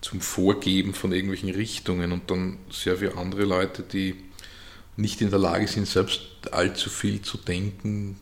[0.00, 4.14] zum Vorgeben von irgendwelchen Richtungen und dann sehr viele andere Leute, die
[4.96, 6.20] nicht in der Lage sind, selbst
[6.52, 8.16] allzu viel zu denken,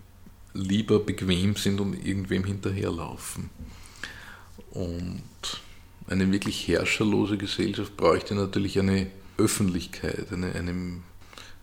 [0.53, 3.51] lieber bequem sind und irgendwem hinterherlaufen.
[4.70, 5.22] Und
[6.09, 9.09] eine wirklich herrscherlose Gesellschaft bräuchte natürlich eine
[9.39, 11.03] Öffentlichkeit, eine, eine,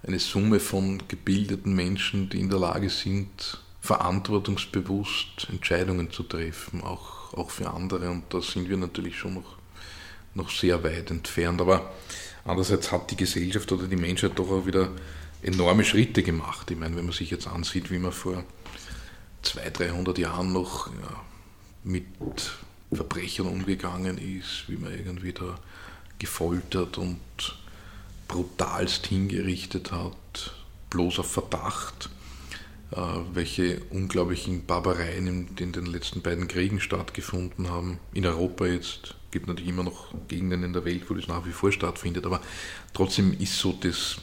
[0.03, 7.33] eine Summe von gebildeten Menschen, die in der Lage sind, verantwortungsbewusst Entscheidungen zu treffen, auch,
[7.33, 8.09] auch für andere.
[8.09, 9.57] Und da sind wir natürlich schon noch,
[10.35, 11.61] noch sehr weit entfernt.
[11.61, 11.91] Aber
[12.45, 14.89] Andererseits hat die Gesellschaft oder die Menschheit doch auch wieder
[15.41, 16.69] enorme Schritte gemacht.
[16.71, 18.43] Ich meine, wenn man sich jetzt ansieht, wie man vor
[19.43, 21.21] 200, 300 Jahren noch ja,
[21.83, 22.05] mit
[22.91, 25.57] Verbrechern umgegangen ist, wie man irgendwie da
[26.19, 27.19] gefoltert und
[28.27, 30.53] brutalst hingerichtet hat,
[30.89, 32.09] bloß auf Verdacht,
[33.33, 37.99] welche unglaublichen Barbareien in, in den letzten beiden Kriegen stattgefunden haben.
[38.13, 41.51] In Europa jetzt gibt natürlich immer noch Gegenden in der Welt, wo das nach wie
[41.51, 42.39] vor stattfindet, aber
[42.93, 44.17] trotzdem ist so das,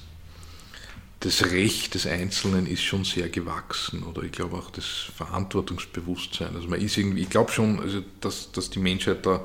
[1.18, 6.54] das Recht des Einzelnen ist schon sehr gewachsen oder ich glaube auch das Verantwortungsbewusstsein.
[6.54, 9.44] Also man ist irgendwie, ich glaube schon, also dass, dass die Menschheit da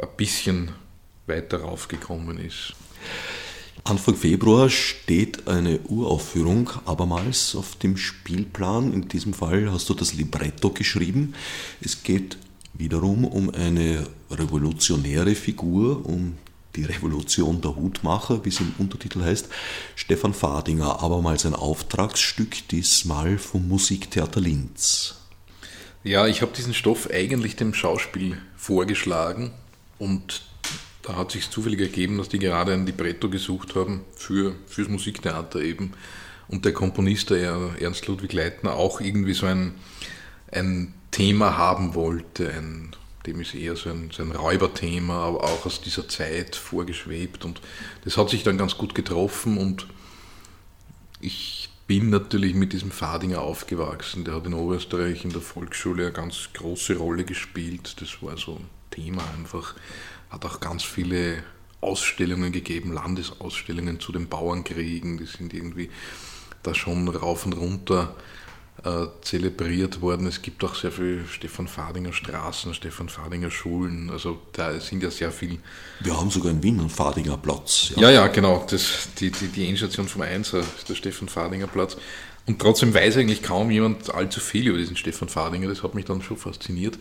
[0.00, 0.72] ein bisschen
[1.26, 2.74] weiter raufgekommen ist.
[3.86, 8.92] Anfang Februar steht eine Uraufführung abermals auf dem Spielplan.
[8.92, 11.34] In diesem Fall hast du das Libretto geschrieben.
[11.80, 12.36] Es geht
[12.74, 16.36] wiederum um eine revolutionäre Figur, um
[16.74, 19.48] die Revolution der Hutmacher, wie es im Untertitel heißt,
[19.94, 25.14] Stefan Fadinger, abermals ein Auftragsstück, diesmal vom Musiktheater Linz.
[26.02, 29.52] Ja, ich habe diesen Stoff eigentlich dem Schauspiel vorgeschlagen
[30.00, 30.42] und
[31.06, 35.60] da hat sich zufällig ergeben, dass die gerade ein Libretto gesucht haben für, fürs Musiktheater
[35.60, 35.92] eben
[36.48, 39.74] und der Komponist, der Ernst Ludwig Leitner, auch irgendwie so ein,
[40.52, 42.52] ein Thema haben wollte.
[42.52, 42.94] Ein,
[43.26, 47.44] dem ist eher so ein, so ein Räuberthema, aber auch aus dieser Zeit vorgeschwebt.
[47.44, 47.60] Und
[48.04, 49.86] das hat sich dann ganz gut getroffen und
[51.20, 54.24] ich bin natürlich mit diesem Fadinger aufgewachsen.
[54.24, 58.00] Der hat in Oberösterreich in der Volksschule eine ganz große Rolle gespielt.
[58.00, 59.74] Das war so ein Thema einfach.
[60.30, 61.42] Hat auch ganz viele
[61.80, 65.18] Ausstellungen gegeben, Landesausstellungen zu den Bauernkriegen.
[65.18, 65.90] Die sind irgendwie
[66.62, 68.16] da schon rauf und runter
[68.84, 70.26] äh, zelebriert worden.
[70.26, 74.10] Es gibt auch sehr viele Stefan Fadinger Straßen, Stefan Fadinger Schulen.
[74.10, 75.58] Also da sind ja sehr viel.
[76.00, 77.92] Wir haben sogar in Wien einen Fadinger Platz.
[77.96, 78.66] Ja, ja, ja genau.
[78.68, 81.96] Das, die, die, die Endstation vom Einser ist der Stefan Fadinger Platz.
[82.46, 85.68] Und trotzdem weiß eigentlich kaum jemand allzu viel über diesen Stefan Fadinger.
[85.68, 86.98] Das hat mich dann schon fasziniert.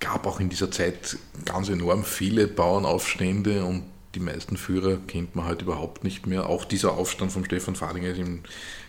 [0.00, 3.84] Gab auch in dieser Zeit ganz enorm viele Bauernaufstände und
[4.14, 6.48] die meisten Führer kennt man halt überhaupt nicht mehr.
[6.48, 8.40] Auch dieser Aufstand von Stefan Fadinger ist in,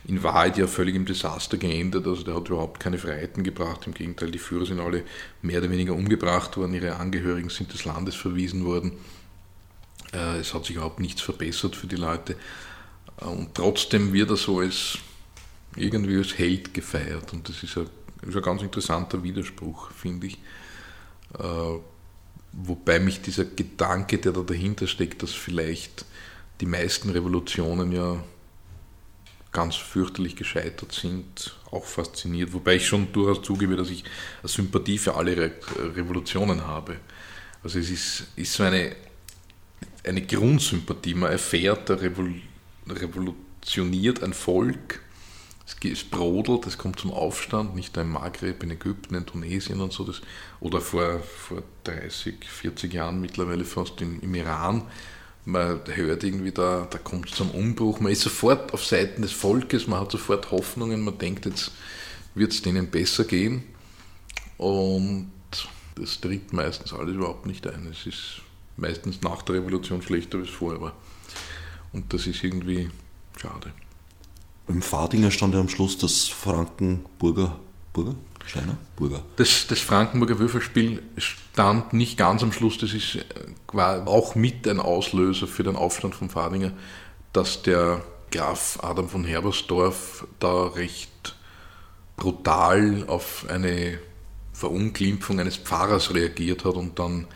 [0.05, 2.07] in Wahrheit ja völlig im Desaster geendet.
[2.07, 3.85] Also der hat überhaupt keine Freiheiten gebracht.
[3.85, 5.03] Im Gegenteil, die Führer sind alle
[5.43, 6.73] mehr oder weniger umgebracht worden.
[6.73, 8.93] Ihre Angehörigen sind des Landes verwiesen worden.
[10.11, 12.35] Äh, es hat sich überhaupt nichts verbessert für die Leute.
[13.21, 14.97] Äh, und trotzdem wird er so als
[15.75, 17.31] irgendwie als Held gefeiert.
[17.31, 17.87] Und das ist ein,
[18.27, 20.39] ist ein ganz interessanter Widerspruch, finde ich
[22.53, 26.05] Wobei mich dieser Gedanke, der da dahinter steckt, dass vielleicht
[26.59, 28.21] die meisten Revolutionen ja
[29.51, 32.53] ganz fürchterlich gescheitert sind, auch fasziniert.
[32.53, 34.03] Wobei ich schon durchaus zugebe, dass ich
[34.41, 35.51] eine Sympathie für alle Re
[35.95, 36.97] Revolutionen habe.
[37.63, 38.95] Also es ist, ist so eine,
[40.03, 41.13] eine Grundsympathie.
[41.13, 42.33] Man erfährt, da revol
[42.87, 45.01] revolutioniert ein Volk
[45.83, 49.93] es brodelt, es kommt zum Aufstand, nicht nur im Maghreb, in Ägypten, in Tunesien und
[49.93, 50.21] so, das,
[50.59, 54.83] oder vor, vor 30, 40 Jahren mittlerweile fast in, im Iran.
[55.43, 59.31] Man hört irgendwie, da, da kommt es zum Umbruch, man ist sofort auf Seiten des
[59.31, 61.71] Volkes, man hat sofort Hoffnungen, man denkt, jetzt
[62.35, 63.63] wird es denen besser gehen.
[64.57, 65.31] Und
[65.95, 67.87] das tritt meistens alles überhaupt nicht ein.
[67.87, 68.41] Es ist
[68.77, 70.93] meistens nach der Revolution schlechter als vorher.
[71.91, 72.89] Und das ist irgendwie
[73.37, 73.73] schade.
[74.67, 77.57] Beim Fadinger stand ja am Schluss das Frankenburger
[77.93, 78.15] Burger?
[78.45, 78.77] Steiner?
[78.95, 79.21] Burger.
[79.35, 83.19] Das, das Frankenburger Würfelspiel stand nicht ganz am Schluss, das ist,
[83.71, 86.71] war auch mit ein Auslöser für den Aufstand von Fadinger,
[87.33, 88.01] dass der
[88.31, 91.35] Graf Adam von Herbersdorf da recht
[92.15, 93.99] brutal auf eine
[94.53, 97.27] Verunglimpfung eines Pfarrers reagiert hat und dann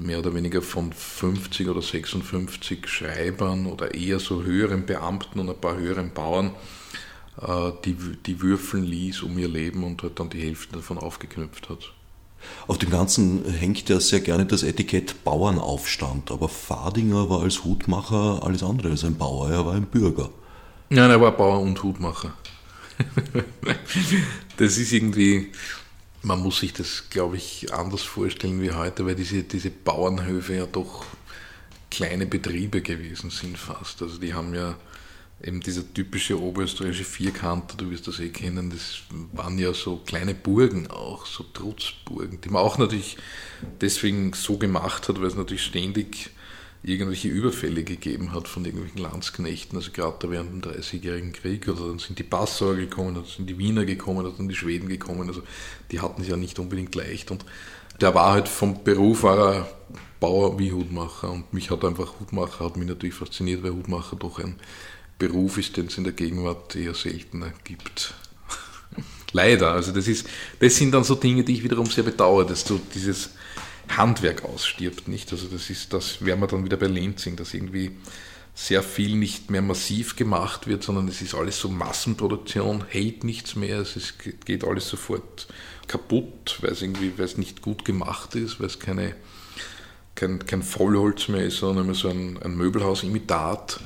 [0.00, 5.60] mehr oder weniger von 50 oder 56 Schreibern oder eher so höheren Beamten und ein
[5.60, 6.52] paar höheren Bauern,
[7.40, 7.96] äh, die,
[8.26, 11.92] die würfeln ließ um ihr Leben und hat dann die Hälfte davon aufgeknüpft hat.
[12.66, 18.40] Auf dem Ganzen hängt ja sehr gerne das Etikett Bauernaufstand, aber Fadinger war als Hutmacher
[18.42, 20.30] alles andere als ein Bauer, er war ein Bürger.
[20.88, 22.32] Nein, er war Bauer und Hutmacher.
[24.56, 25.52] das ist irgendwie,
[26.22, 30.66] man muss sich das, glaube ich, anders vorstellen wie heute, weil diese, diese Bauernhöfe ja
[30.66, 31.06] doch
[31.90, 34.02] kleine Betriebe gewesen sind fast.
[34.02, 34.76] Also die haben ja
[35.42, 39.00] eben dieser typische oberösterreichische Vierkanter, du wirst das eh kennen, das
[39.32, 43.16] waren ja so kleine Burgen auch, so Trutzburgen, die man auch natürlich
[43.80, 46.30] deswegen so gemacht hat, weil es natürlich ständig
[46.82, 51.98] irgendwelche Überfälle gegeben hat von irgendwelchen Landsknechten, also gerade während dem Dreißigjährigen Krieg, oder dann
[51.98, 55.42] sind die Passauer gekommen, dann sind die Wiener gekommen, dann sind die Schweden gekommen, also
[55.90, 57.30] die hatten es ja nicht unbedingt leicht.
[57.30, 57.44] Und
[58.00, 59.68] der war halt vom Beruf war er
[60.20, 61.30] Bauer wie Hutmacher.
[61.30, 64.56] Und mich hat einfach Hutmacher, hat mich natürlich fasziniert, weil Hutmacher doch ein
[65.18, 68.14] Beruf ist, den es in der Gegenwart eher seltener gibt.
[69.32, 70.26] Leider, also das ist,
[70.60, 73.30] das sind dann so Dinge, die ich wiederum sehr bedauere, dass du dieses
[73.96, 75.32] Handwerk ausstirbt, nicht?
[75.32, 77.92] Also das ist, das wären wir dann wieder bei Lenzing, dass irgendwie
[78.54, 83.56] sehr viel nicht mehr massiv gemacht wird, sondern es ist alles so Massenproduktion, hält nichts
[83.56, 84.14] mehr, es ist,
[84.44, 85.46] geht alles sofort
[85.86, 89.14] kaputt, weil es irgendwie, weil es nicht gut gemacht ist, weil es keine,
[90.14, 93.80] kein, kein Vollholz mehr ist, sondern immer so ein, ein Möbelhaus-Imitat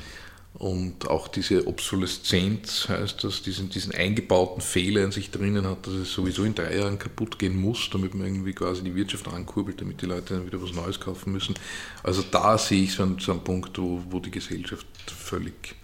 [0.54, 5.94] und auch diese Obsoleszenz heißt das, diesen, diesen eingebauten Fehler in sich drinnen hat, dass
[5.94, 9.80] es sowieso in drei Jahren kaputt gehen muss, damit man irgendwie quasi die Wirtschaft ankurbelt,
[9.80, 11.56] damit die Leute dann wieder was Neues kaufen müssen.
[12.04, 15.74] Also da sehe ich so einen, so einen Punkt, wo, wo die Gesellschaft völlig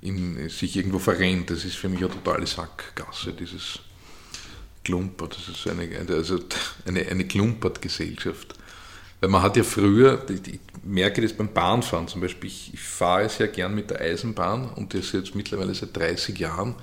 [0.00, 1.50] in, sich irgendwo verrennt.
[1.50, 3.80] Das ist für mich eine totale Sackgasse, dieses
[4.82, 5.36] Klumpert.
[5.36, 6.38] Das ist eine, also
[6.86, 8.54] eine, eine Klumpert-Gesellschaft.
[9.20, 13.28] Weil man hat ja früher, ich merke das beim Bahnfahren zum Beispiel, ich, ich fahre
[13.28, 16.74] sehr gern mit der Eisenbahn und das jetzt mittlerweile seit 30 Jahren.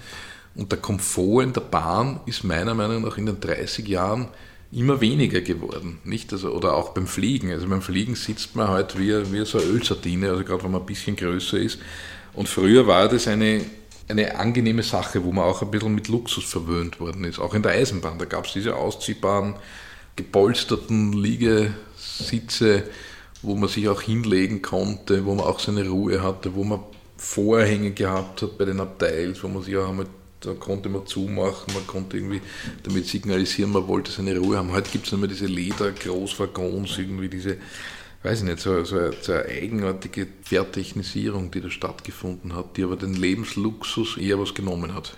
[0.56, 4.28] Und der Komfort in der Bahn ist meiner Meinung nach in den 30 Jahren
[4.72, 6.00] immer weniger geworden.
[6.04, 6.34] Nicht?
[6.34, 7.52] Also, oder auch beim Fliegen.
[7.52, 10.82] Also beim Fliegen sitzt man halt wie, wie so eine Ölsardine, also gerade wenn man
[10.82, 11.80] ein bisschen größer ist.
[12.34, 13.66] Und früher war das eine,
[14.08, 17.40] eine angenehme Sache, wo man auch ein bisschen mit Luxus verwöhnt worden ist.
[17.40, 19.56] Auch in der Eisenbahn, da gab es diese ausziehbaren,
[20.16, 22.84] gepolsterten Liege, Sitze,
[23.42, 26.80] wo man sich auch hinlegen konnte, wo man auch seine Ruhe hatte, wo man
[27.18, 30.08] Vorhänge gehabt hat bei den Abteils, wo man sich auch einmal,
[30.40, 32.42] da konnte man zumachen, man konnte irgendwie
[32.84, 34.72] damit signalisieren, man wollte seine Ruhe haben.
[34.72, 37.58] Heute gibt es immer diese Leder-Großwaggons, irgendwie diese,
[38.24, 42.98] weiß ich nicht, so, so, so eine eigenartige Vertechnisierung, die da stattgefunden hat, die aber
[42.98, 45.18] den Lebensluxus eher was genommen hat.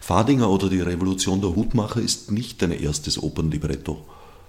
[0.00, 4.06] Fadinger oder die Revolution der Hutmacher ist nicht dein erstes Opernlibretto.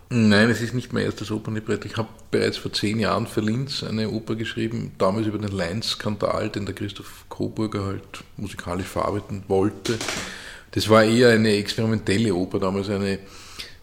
[0.09, 1.85] Nein, es ist nicht mein erstes Opernlibretto.
[1.85, 6.49] Ich habe bereits vor zehn Jahren für Linz eine Oper geschrieben, damals über den Leins-Skandal,
[6.49, 9.99] den der Christoph Coburger halt musikalisch verarbeiten wollte.
[10.71, 13.19] Das war eher eine experimentelle Oper, damals eine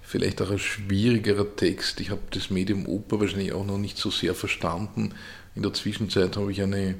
[0.01, 2.01] vielleicht auch ein schwierigerer Text.
[2.01, 5.13] Ich habe das Medium Oper wahrscheinlich auch noch nicht so sehr verstanden.
[5.55, 6.95] In der Zwischenzeit habe ich eine,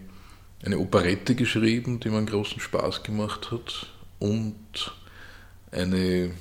[0.63, 3.87] eine Operette geschrieben, die mir einen großen Spaß gemacht hat
[4.19, 4.93] und
[5.71, 6.33] eine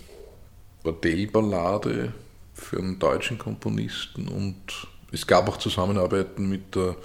[0.84, 2.12] Bordellballade
[2.54, 6.96] für einen deutschen Komponisten und es gab auch Zusammenarbeiten mit der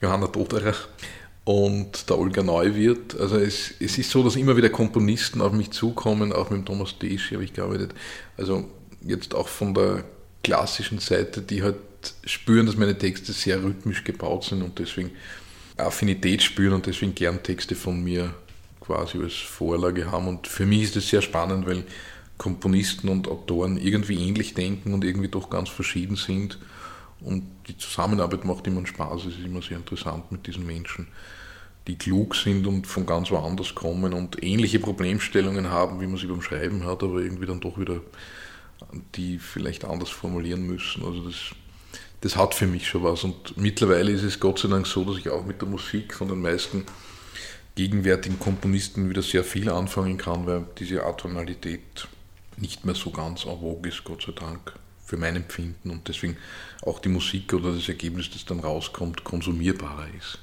[0.00, 0.74] Johanna Doderer
[1.44, 3.18] und der Olga Neuwirth.
[3.18, 6.64] Also es, es ist so, dass immer wieder Komponisten auf mich zukommen, auch mit dem
[6.64, 7.94] Thomas Deschi habe ich gearbeitet.
[8.36, 8.68] Also
[9.02, 10.04] jetzt auch von der
[10.42, 11.76] klassischen Seite, die halt
[12.24, 15.10] spüren, dass meine Texte sehr rhythmisch gebaut sind und deswegen
[15.76, 18.34] Affinität spüren und deswegen gern Texte von mir
[18.80, 20.28] quasi als Vorlage haben.
[20.28, 21.84] Und für mich ist es sehr spannend, weil
[22.38, 26.58] Komponisten und Autoren irgendwie ähnlich denken und irgendwie doch ganz verschieden sind.
[27.20, 29.26] Und die Zusammenarbeit macht immer Spaß.
[29.26, 31.06] Es ist immer sehr interessant mit diesen Menschen,
[31.86, 36.26] die klug sind und von ganz woanders kommen und ähnliche Problemstellungen haben, wie man sie
[36.26, 38.00] beim Schreiben hat, aber irgendwie dann doch wieder
[39.14, 41.04] die vielleicht anders formulieren müssen.
[41.04, 41.36] Also das,
[42.20, 43.24] das hat für mich schon was.
[43.24, 46.28] Und mittlerweile ist es Gott sei Dank so, dass ich auch mit der Musik von
[46.28, 46.84] den meisten
[47.74, 52.06] gegenwärtigen Komponisten wieder sehr viel anfangen kann, weil diese Atonalität
[52.58, 54.74] nicht mehr so ganz en vogue ist, Gott sei Dank,
[55.04, 56.36] für mein Empfinden und deswegen
[56.82, 60.38] auch die Musik oder das Ergebnis, das dann rauskommt, konsumierbarer ist.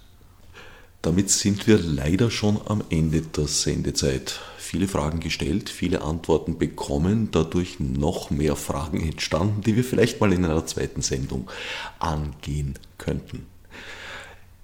[1.02, 4.40] Damit sind wir leider schon am Ende der Sendezeit.
[4.58, 10.32] Viele Fragen gestellt, viele Antworten bekommen, dadurch noch mehr Fragen entstanden, die wir vielleicht mal
[10.32, 11.50] in einer zweiten Sendung
[11.98, 13.48] angehen könnten.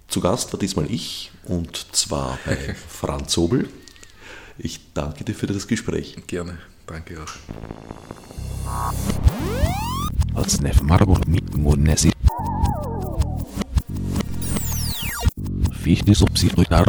[0.07, 3.67] Zu Gast war diesmal ich und zwar bei Franz Sobel.
[4.59, 6.15] Ich danke dir für das Gespräch.
[6.27, 6.59] Gerne.
[6.87, 7.33] Danke auch.
[10.33, 12.11] Als nef marbol mit monesi.
[15.83, 16.85] Fichtes obsidloidar.